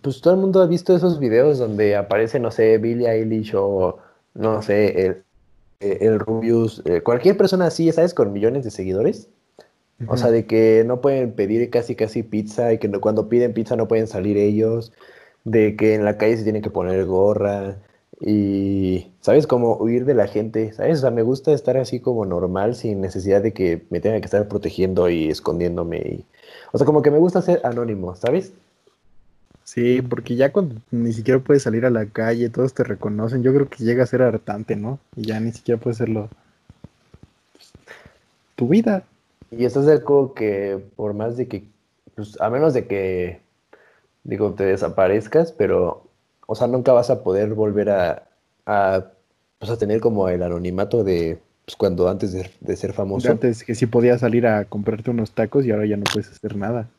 pues 0.00 0.20
todo 0.20 0.34
el 0.34 0.40
mundo 0.40 0.60
ha 0.62 0.66
visto 0.66 0.94
esos 0.96 1.18
videos 1.18 1.58
donde 1.58 1.96
aparece, 1.96 2.40
no 2.40 2.50
sé, 2.50 2.78
Billie 2.78 3.08
Eilish 3.08 3.52
o 3.54 3.98
no 4.34 4.62
sé, 4.62 5.06
el, 5.06 5.24
eh, 5.80 5.98
el 6.02 6.20
Rubius, 6.20 6.82
eh, 6.86 7.02
cualquier 7.02 7.36
persona 7.36 7.66
así, 7.66 7.90
sabes, 7.92 8.14
con 8.14 8.32
millones 8.32 8.64
de 8.64 8.70
seguidores. 8.70 9.28
O 10.06 10.16
sea, 10.16 10.30
de 10.32 10.46
que 10.46 10.84
no 10.86 11.00
pueden 11.00 11.32
pedir 11.32 11.70
casi 11.70 11.94
casi 11.96 12.22
pizza 12.24 12.72
y 12.72 12.78
que 12.78 12.88
no- 12.88 13.00
cuando 13.00 13.28
piden 13.28 13.54
pizza 13.54 13.76
no 13.76 13.88
pueden 13.88 14.06
salir 14.08 14.36
ellos, 14.36 14.92
de 15.44 15.76
que 15.76 15.94
en 15.94 16.04
la 16.04 16.18
calle 16.18 16.36
se 16.36 16.42
tienen 16.44 16.62
que 16.62 16.70
poner 16.70 17.04
gorra 17.06 17.78
y, 18.20 19.08
¿sabes? 19.20 19.46
Como 19.46 19.76
huir 19.76 20.04
de 20.04 20.14
la 20.14 20.26
gente, 20.28 20.72
¿sabes? 20.72 20.98
O 20.98 21.02
sea, 21.02 21.10
me 21.10 21.22
gusta 21.22 21.52
estar 21.52 21.76
así 21.76 22.00
como 22.00 22.24
normal 22.26 22.74
sin 22.76 23.00
necesidad 23.00 23.42
de 23.42 23.52
que 23.52 23.84
me 23.90 24.00
tenga 24.00 24.20
que 24.20 24.26
estar 24.26 24.48
protegiendo 24.48 25.08
y 25.10 25.28
escondiéndome. 25.30 25.98
Y... 25.98 26.26
O 26.72 26.78
sea, 26.78 26.84
como 26.86 27.02
que 27.02 27.10
me 27.10 27.18
gusta 27.18 27.42
ser 27.42 27.60
anónimo, 27.64 28.14
¿sabes? 28.16 28.52
Sí, 29.72 30.02
porque 30.02 30.36
ya 30.36 30.52
cuando 30.52 30.74
ni 30.90 31.14
siquiera 31.14 31.40
puedes 31.40 31.62
salir 31.62 31.86
a 31.86 31.90
la 31.90 32.04
calle, 32.04 32.50
todos 32.50 32.74
te 32.74 32.84
reconocen, 32.84 33.42
yo 33.42 33.54
creo 33.54 33.70
que 33.70 33.82
llega 33.82 34.04
a 34.04 34.06
ser 34.06 34.20
hartante, 34.20 34.76
¿no? 34.76 34.98
Y 35.16 35.22
ya 35.22 35.40
ni 35.40 35.50
siquiera 35.50 35.80
puedes 35.80 35.96
hacerlo. 35.96 36.28
pues, 37.54 37.72
tu 38.54 38.68
vida. 38.68 39.04
Y 39.50 39.64
estás 39.64 39.86
de 39.86 39.94
acuerdo 39.94 40.34
que 40.34 40.78
por 40.94 41.14
más 41.14 41.38
de 41.38 41.48
que, 41.48 41.64
pues 42.14 42.38
a 42.38 42.50
menos 42.50 42.74
de 42.74 42.86
que, 42.86 43.40
digo, 44.24 44.52
te 44.52 44.64
desaparezcas, 44.64 45.52
pero, 45.52 46.06
o 46.46 46.54
sea, 46.54 46.66
nunca 46.66 46.92
vas 46.92 47.08
a 47.08 47.22
poder 47.22 47.54
volver 47.54 47.88
a, 47.88 48.24
a, 48.66 49.06
pues, 49.58 49.72
a 49.72 49.78
tener 49.78 50.00
como 50.00 50.28
el 50.28 50.42
anonimato 50.42 51.02
de, 51.02 51.38
pues 51.64 51.76
cuando 51.76 52.10
antes 52.10 52.34
de, 52.34 52.50
de 52.60 52.76
ser 52.76 52.90
De 52.90 52.96
famoso. 52.96 53.30
Antes 53.30 53.64
que 53.64 53.74
sí 53.74 53.86
podías 53.86 54.20
salir 54.20 54.46
a 54.46 54.66
comprarte 54.66 55.10
unos 55.10 55.30
tacos 55.30 55.64
y 55.64 55.70
ahora 55.70 55.86
ya 55.86 55.96
no 55.96 56.04
puedes 56.12 56.30
hacer 56.30 56.56
nada. 56.56 56.90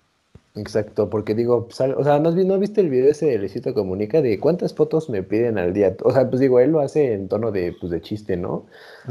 Exacto, 0.56 1.10
porque 1.10 1.34
digo, 1.34 1.68
sal- 1.72 1.96
o 1.98 2.04
sea, 2.04 2.20
¿no 2.20 2.30
has, 2.30 2.36
vi- 2.36 2.46
no 2.46 2.60
viste 2.60 2.80
el 2.82 2.90
video 2.92 3.10
ese 3.10 3.26
de 3.26 3.40
Luisito 3.40 3.74
Comunica 3.74 4.22
de 4.22 4.40
cuántas 4.40 4.74
fotos 4.76 5.10
me 5.10 5.24
piden 5.24 5.58
al 5.58 5.74
día? 5.74 5.96
O 6.04 6.12
sea, 6.12 6.30
pues 6.30 6.40
digo, 6.40 6.60
él 6.60 6.72
lo 6.72 6.80
hace 6.80 7.14
en 7.14 7.28
tono 7.28 7.52
de, 7.52 7.76
pues, 7.80 7.92
de 7.92 8.02
chiste, 8.02 8.38
¿no? 8.38 8.66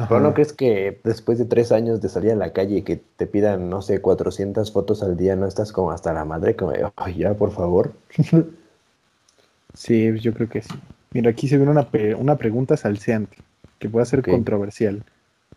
Pero. 0.09 0.21
¿no 0.21 0.35
crees 0.35 0.53
que 0.53 1.01
después 1.03 1.39
de 1.39 1.45
tres 1.45 1.73
años 1.73 2.01
de 2.01 2.09
salir 2.09 2.31
a 2.31 2.37
la 2.37 2.53
calle 2.53 2.77
y 2.77 2.83
que 2.83 3.01
te 3.17 3.27
pidan, 3.27 3.69
no 3.71 3.83
sé, 3.83 4.01
400 4.01 4.71
fotos 4.73 5.03
al 5.03 5.17
día, 5.17 5.35
no 5.35 5.47
estás 5.47 5.73
como 5.73 5.91
hasta 5.91 6.13
la 6.13 6.25
madre, 6.25 6.55
como, 6.55 6.73
"Ay, 6.97 7.15
ya, 7.19 7.35
por 7.35 7.51
favor? 7.51 7.93
Sí, 9.75 10.13
yo 10.21 10.35
creo 10.35 10.49
que 10.49 10.63
sí. 10.63 10.75
Mira, 11.13 11.31
aquí 11.31 11.49
se 11.49 11.57
viene 11.57 11.71
una, 11.73 11.91
pe- 11.91 12.15
una 12.15 12.37
pregunta 12.37 12.77
salseante 12.77 13.39
que 13.79 13.89
puede 13.89 14.07
ser 14.07 14.23
controversial. 14.23 15.03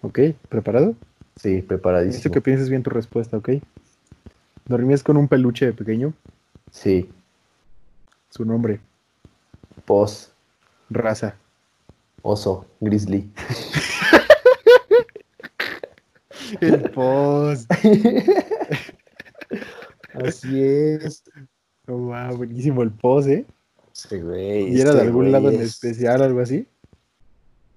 ¿Ok? 0.01 0.19
¿Preparado? 0.49 0.95
Sí, 1.35 1.61
preparadísimo. 1.61 2.33
que 2.33 2.41
pienses 2.41 2.69
bien 2.69 2.81
tu 2.83 2.89
respuesta, 2.89 3.37
¿ok? 3.37 3.49
¿Dormías 4.67 5.03
con 5.03 5.17
un 5.17 5.27
peluche 5.27 5.65
de 5.67 5.73
pequeño? 5.73 6.13
Sí, 6.71 7.09
Su 8.29 8.43
nombre, 8.45 8.79
pos, 9.85 10.31
raza. 10.89 11.35
oso, 12.21 12.65
grizzly. 12.79 13.31
El 16.61 16.89
post. 16.91 17.71
Así 20.13 20.63
es. 20.63 21.23
Oh, 21.87 21.97
wow, 21.97 22.35
buenísimo 22.37 22.83
el 22.83 22.91
post, 22.91 23.27
¿eh? 23.29 23.45
Sí, 23.91 24.19
güey. 24.19 24.75
¿Y 24.75 24.79
era 24.81 24.93
de 24.93 25.01
algún 25.01 25.31
lado 25.31 25.49
en 25.49 25.55
es- 25.61 25.69
especial 25.75 26.21
algo 26.21 26.41
así? 26.41 26.67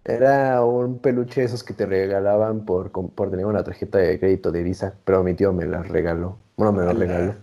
Era 0.05 0.63
un 0.65 0.99
peluche 0.99 1.43
esos 1.45 1.63
que 1.65 1.75
te 1.75 1.85
regalaban 1.87 2.65
por, 2.65 2.91
por 2.91 3.31
tener 3.31 3.45
una 3.47 3.63
tarjeta 3.65 3.99
de 3.99 4.19
crédito 4.19 4.51
de 4.53 4.63
Visa, 4.63 4.95
pero 5.05 5.23
mi 5.23 5.35
tío 5.35 5.53
me 5.53 5.67
la 5.67 5.83
regaló. 5.83 6.39
Bueno, 6.59 6.73
me 6.73 6.83
lo 6.85 6.91
Ala. 6.91 7.01
regaló. 7.01 7.35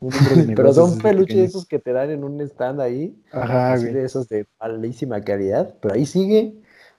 Un 0.00 0.12
hombre 0.14 0.36
de 0.36 0.54
Pero 0.56 0.72
son 0.74 0.98
peluches 0.98 1.28
pequeño. 1.28 1.44
esos 1.48 1.66
que 1.66 1.78
te 1.78 1.92
dan 1.92 2.10
en 2.10 2.24
un 2.24 2.40
stand 2.42 2.80
ahí, 2.80 3.16
Ajá, 3.32 3.72
así 3.74 3.86
de 3.86 4.04
esos 4.04 4.28
de 4.28 4.46
malísima 4.60 5.22
calidad, 5.22 5.74
pero 5.80 5.94
ahí 5.94 6.04
sigue. 6.04 6.54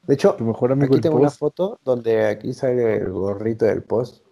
De 0.08 0.14
hecho, 0.16 0.34
Tu 0.36 0.46
mejor 0.46 0.72
amigo 0.72 0.96
aquí 0.96 1.02
tengo 1.02 1.18
una 1.18 1.30
foto 1.30 1.80
donde 1.84 2.26
aquí 2.26 2.54
sale 2.54 2.96
el 2.98 3.12
gorrito 3.12 3.66
del 3.66 3.84
post. 3.84 4.24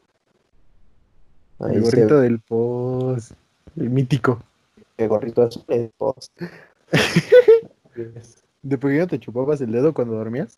Ahí 1.60 1.76
El 1.76 1.82
gorrito 1.84 2.20
del 2.22 2.40
post. 2.40 3.34
El 3.76 3.90
mítico. 3.92 4.42
el 4.98 5.08
gorrito 5.10 5.44
azul 5.44 5.64
del 5.68 5.92
post. 5.98 6.32
¿De 8.62 8.78
pequeño 8.78 9.08
te 9.08 9.20
chupabas 9.20 9.62
el 9.62 9.72
dedo 9.72 9.94
cuando 9.94 10.16
dormías? 10.16 10.58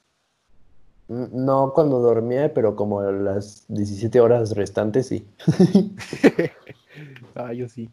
No 1.11 1.73
cuando 1.73 1.99
dormía, 1.99 2.53
pero 2.53 2.77
como 2.77 3.01
las 3.01 3.65
17 3.67 4.21
horas 4.21 4.55
restantes, 4.55 5.07
sí. 5.07 5.27
ah, 7.35 7.51
yo 7.51 7.67
sí. 7.67 7.89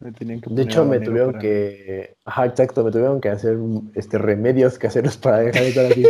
Me 0.00 0.12
tenían 0.12 0.40
que 0.40 0.48
de 0.48 0.62
hecho, 0.62 0.86
me 0.86 0.98
tuvieron 0.98 1.38
que. 1.38 2.16
Ajá, 2.24 2.46
exacto, 2.46 2.82
me 2.82 2.90
tuvieron 2.90 3.20
que 3.20 3.28
hacer 3.28 3.58
este, 3.94 4.16
remedios 4.16 4.78
caseros 4.78 5.18
para 5.18 5.40
dejar 5.40 5.62
de 5.62 5.68
estar 5.68 5.92
así. 5.92 6.06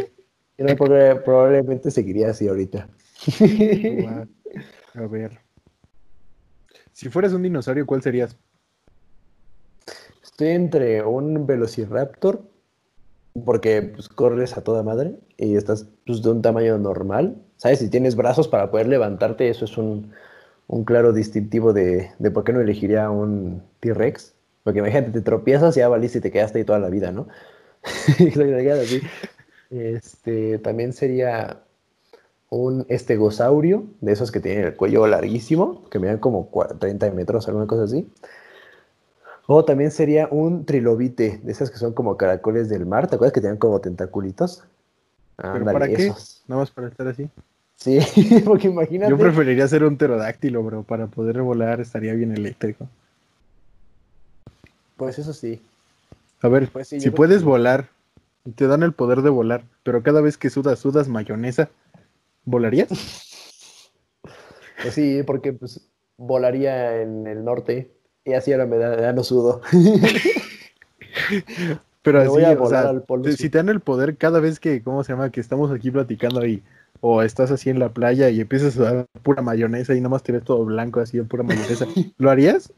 y 0.59 0.63
no, 0.63 0.77
porque 0.77 1.21
probablemente 1.25 1.91
seguiría 1.91 2.31
así 2.31 2.47
ahorita. 2.47 2.89
A 4.95 5.07
ver. 5.09 5.41
Si 6.93 7.09
fueras 7.09 7.33
un 7.33 7.43
dinosaurio, 7.43 7.85
¿cuál 7.85 8.03
serías? 8.03 8.37
Estoy 10.23 10.49
entre 10.51 11.03
un 11.03 11.49
velociraptor 11.49 12.49
porque 13.45 13.83
pues, 13.83 14.09
corres 14.09 14.57
a 14.57 14.63
toda 14.63 14.83
madre 14.83 15.17
y 15.37 15.57
estás 15.57 15.87
pues, 16.07 16.23
de 16.23 16.31
un 16.31 16.43
tamaño 16.43 16.79
normal. 16.79 17.37
¿Sabes? 17.57 17.79
Si 17.79 17.89
tienes 17.89 18.17
brazos 18.17 18.49
para 18.49 18.71
poder 18.71 18.87
levantarte, 18.87 19.49
eso 19.49 19.65
es 19.65 19.79
un, 19.79 20.13
claro 20.85 21.13
distintivo 21.13 21.73
de, 21.73 22.11
por 22.35 22.45
qué 22.45 22.53
no 22.53 22.61
elegiría 22.61 23.11
un 23.11 23.63
T-Rex. 23.81 24.35
Porque 24.63 24.81
imagínate, 24.81 25.11
te 25.11 25.21
tropiezas 25.21 25.77
y 25.77 25.81
ya 25.81 25.89
valiste 25.89 26.19
y 26.19 26.21
te 26.21 26.31
quedaste 26.31 26.59
ahí 26.59 26.65
toda 26.65 26.79
la 26.79 26.89
vida, 26.89 27.13
¿no? 27.13 27.29
este, 29.71 30.59
también 30.59 30.93
sería 30.93 31.61
un 32.51 32.85
estegosaurio, 32.89 33.85
de 34.01 34.13
esos 34.13 34.31
que 34.31 34.41
tienen 34.41 34.65
el 34.65 34.77
cuello 34.77 35.07
larguísimo, 35.07 35.89
que 35.89 35.99
dan 35.99 36.19
como 36.19 36.51
30 36.79 37.11
metros, 37.13 37.49
alguna 37.49 37.67
cosa 37.67 37.85
así. 37.85 38.09
O 39.47 39.65
también 39.65 39.91
sería 39.91 40.29
un 40.31 40.65
trilobite, 40.65 41.41
de 41.43 41.53
esas 41.53 41.71
que 41.71 41.79
son 41.79 41.93
como 41.93 42.17
caracoles 42.17 42.69
del 42.69 42.87
mar. 42.87 43.09
¿Te 43.09 43.15
acuerdas 43.15 43.33
que 43.33 43.41
tenían 43.41 43.59
como 43.59 43.81
tentaculitos? 43.81 44.65
¿Pero 45.37 45.65
para 45.65 45.89
qué? 45.89 46.13
Nada 46.49 46.61
más 46.63 46.71
para 46.71 46.89
estar 46.89 47.07
así. 47.09 47.29
Sí, 47.77 48.01
porque 48.45 48.69
imagínate. 48.69 49.11
Yo 49.11 49.19
preferiría 49.19 49.69
ser 49.69 49.85
un 49.85 49.97
pterodáctilo, 49.97 50.63
bro. 50.63 50.83
Para 50.83 51.07
poder 51.07 51.43
volar 51.43 51.81
estaría 51.81 52.15
bien 52.15 52.33
eléctrico. 52.33 52.89
Pues 54.97 55.19
eso 55.19 55.33
sí. 55.33 55.61
A 56.43 56.49
ver, 56.49 56.69
pues 56.71 56.89
si 56.89 57.11
puedes 57.11 57.43
volar 57.43 57.89
te 58.55 58.67
dan 58.67 58.83
el 58.83 58.93
poder 58.93 59.23
de 59.23 59.31
volar, 59.31 59.65
pero 59.83 60.03
cada 60.03 60.21
vez 60.21 60.39
que 60.39 60.51
sudas, 60.51 60.79
sudas 60.79 61.09
mayonesa, 61.09 61.71
¿volarías? 62.45 62.89
Pues 64.83 64.93
sí, 64.93 65.23
porque 65.27 65.55
pues 65.55 65.81
volaría 66.19 67.01
en 67.01 67.27
el 67.27 67.43
norte 67.43 67.96
y 68.27 68.35
así 68.35 68.53
ahora 68.53 68.67
me 68.67 68.77
da, 68.77 69.13
no 69.13 69.23
sudo. 69.23 69.63
Pero 72.03 72.21
así, 72.21 72.43
o 72.59 72.69
sea, 72.69 72.93
si 73.37 73.49
te 73.51 73.59
dan 73.59 73.69
el 73.69 73.81
poder 73.81 74.17
cada 74.17 74.39
vez 74.39 74.61
que, 74.61 74.83
¿cómo 74.83 75.03
se 75.03 75.13
llama? 75.13 75.31
Que 75.31 75.41
estamos 75.41 75.73
aquí 75.73 75.91
platicando 75.91 76.41
ahí, 76.41 76.63
o 77.01 77.23
estás 77.23 77.51
así 77.51 77.71
en 77.71 77.79
la 77.79 77.89
playa 77.89 78.31
y 78.31 78.41
empiezas 78.41 78.79
a 78.79 78.83
dar 78.83 79.07
pura 79.23 79.43
mayonesa 79.43 79.95
y 79.95 80.01
nomás 80.01 80.23
tienes 80.23 80.45
todo 80.45 80.65
blanco 80.65 81.01
así 81.01 81.19
de 81.19 81.25
pura 81.25 81.43
mayonesa, 81.43 81.87
¿lo 82.19 82.31
harías? 82.31 82.73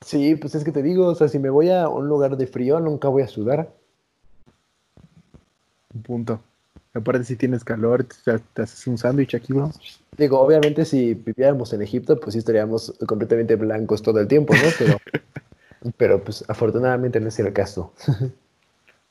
Sí, 0.00 0.36
pues 0.36 0.54
es 0.54 0.64
que 0.64 0.72
te 0.72 0.82
digo, 0.82 1.06
o 1.06 1.14
sea, 1.14 1.28
si 1.28 1.38
me 1.38 1.50
voy 1.50 1.70
a 1.70 1.88
un 1.88 2.08
lugar 2.08 2.36
de 2.36 2.46
frío, 2.46 2.80
nunca 2.80 3.08
voy 3.08 3.22
a 3.22 3.28
sudar. 3.28 3.70
Un 5.94 6.02
punto. 6.02 6.40
Aparte, 6.94 7.24
si 7.24 7.36
tienes 7.36 7.62
calor, 7.62 8.04
te, 8.04 8.62
haces 8.62 8.86
un 8.86 8.96
sándwich 8.96 9.34
aquí, 9.34 9.52
¿no? 9.52 9.70
Digo, 10.16 10.40
obviamente, 10.40 10.84
si 10.84 11.14
viviéramos 11.14 11.72
en 11.72 11.82
Egipto, 11.82 12.18
pues 12.18 12.32
sí 12.32 12.38
estaríamos 12.38 12.94
completamente 13.06 13.56
blancos 13.56 14.02
todo 14.02 14.18
el 14.20 14.28
tiempo, 14.28 14.54
¿no? 14.54 14.70
Pero, 14.78 14.98
pero 15.96 16.24
pues 16.24 16.44
afortunadamente 16.48 17.20
no 17.20 17.28
es 17.28 17.38
el 17.38 17.52
caso. 17.52 17.92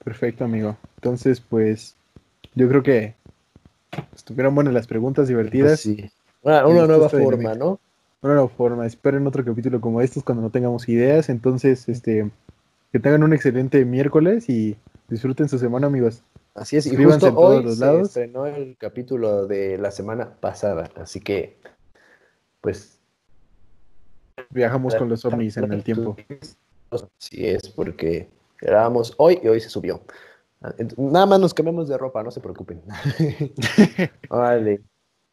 Perfecto, 0.04 0.46
amigo. 0.46 0.78
Entonces, 0.98 1.42
pues, 1.42 1.96
yo 2.54 2.68
creo 2.70 2.84
que 2.84 3.16
estuvieron 4.16 4.56
buenas 4.56 4.74
las 4.74 4.88
preguntas, 4.88 5.28
divertidas. 5.28 5.82
Pues 5.84 5.98
sí. 5.98 6.12
Una, 6.42 6.66
una 6.68 6.86
nueva 6.88 7.10
forma, 7.10 7.56
¿no? 7.56 7.80
Una 8.22 8.34
nueva 8.34 8.50
forma. 8.50 8.86
Esperen 8.86 9.26
otro 9.28 9.44
capítulo 9.44 9.82
como 9.82 10.02
estos 10.02 10.24
cuando 10.24 10.42
no 10.42 10.50
tengamos 10.50 10.88
ideas. 10.90 11.30
Entonces, 11.30 11.88
este, 11.90 12.30
que 12.92 13.00
tengan 13.00 13.24
un 13.24 13.34
excelente 13.34 13.84
miércoles 13.86 14.50
y 14.50 14.76
disfruten 15.08 15.50
su 15.50 15.60
semana, 15.60 15.88
amigos. 15.88 16.22
Así 16.56 16.78
es, 16.78 16.86
y 16.86 16.96
justo 16.96 17.34
hoy 17.36 17.76
se 17.76 18.00
estrenó 18.00 18.46
el 18.46 18.78
capítulo 18.78 19.46
de 19.46 19.78
la 19.78 19.92
semana 19.92 20.40
pasada, 20.40 20.90
así 20.96 21.20
que, 21.20 21.60
pues... 22.62 23.02
Viajamos 24.50 24.96
con 24.96 25.10
los 25.10 25.26
ovnis 25.26 25.58
en 25.58 25.72
el 25.74 25.84
tiempo. 25.84 26.16
Sí 27.18 27.46
es, 27.46 27.70
porque 27.70 28.30
grabamos 28.62 29.14
hoy 29.18 29.40
y 29.44 29.50
hoy 29.50 29.60
se 29.60 29.70
subió. 29.70 30.02
Nada 30.98 31.26
más 31.26 31.40
nos 31.42 31.54
cambiamos 31.54 31.90
de 31.90 31.98
ropa, 31.98 32.24
no 32.24 32.32
se 32.32 32.40
preocupen. 32.40 32.82
vale. 34.30 34.82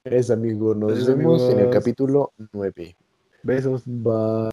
Es 0.04 0.30
amigo, 0.30 0.74
nos 0.74 1.06
vemos 1.06 1.48
en 1.50 1.61
el 1.61 1.70
capítulo 1.70 2.32
9. 2.52 2.96
Besos. 3.44 3.82
Bye. 3.87 4.50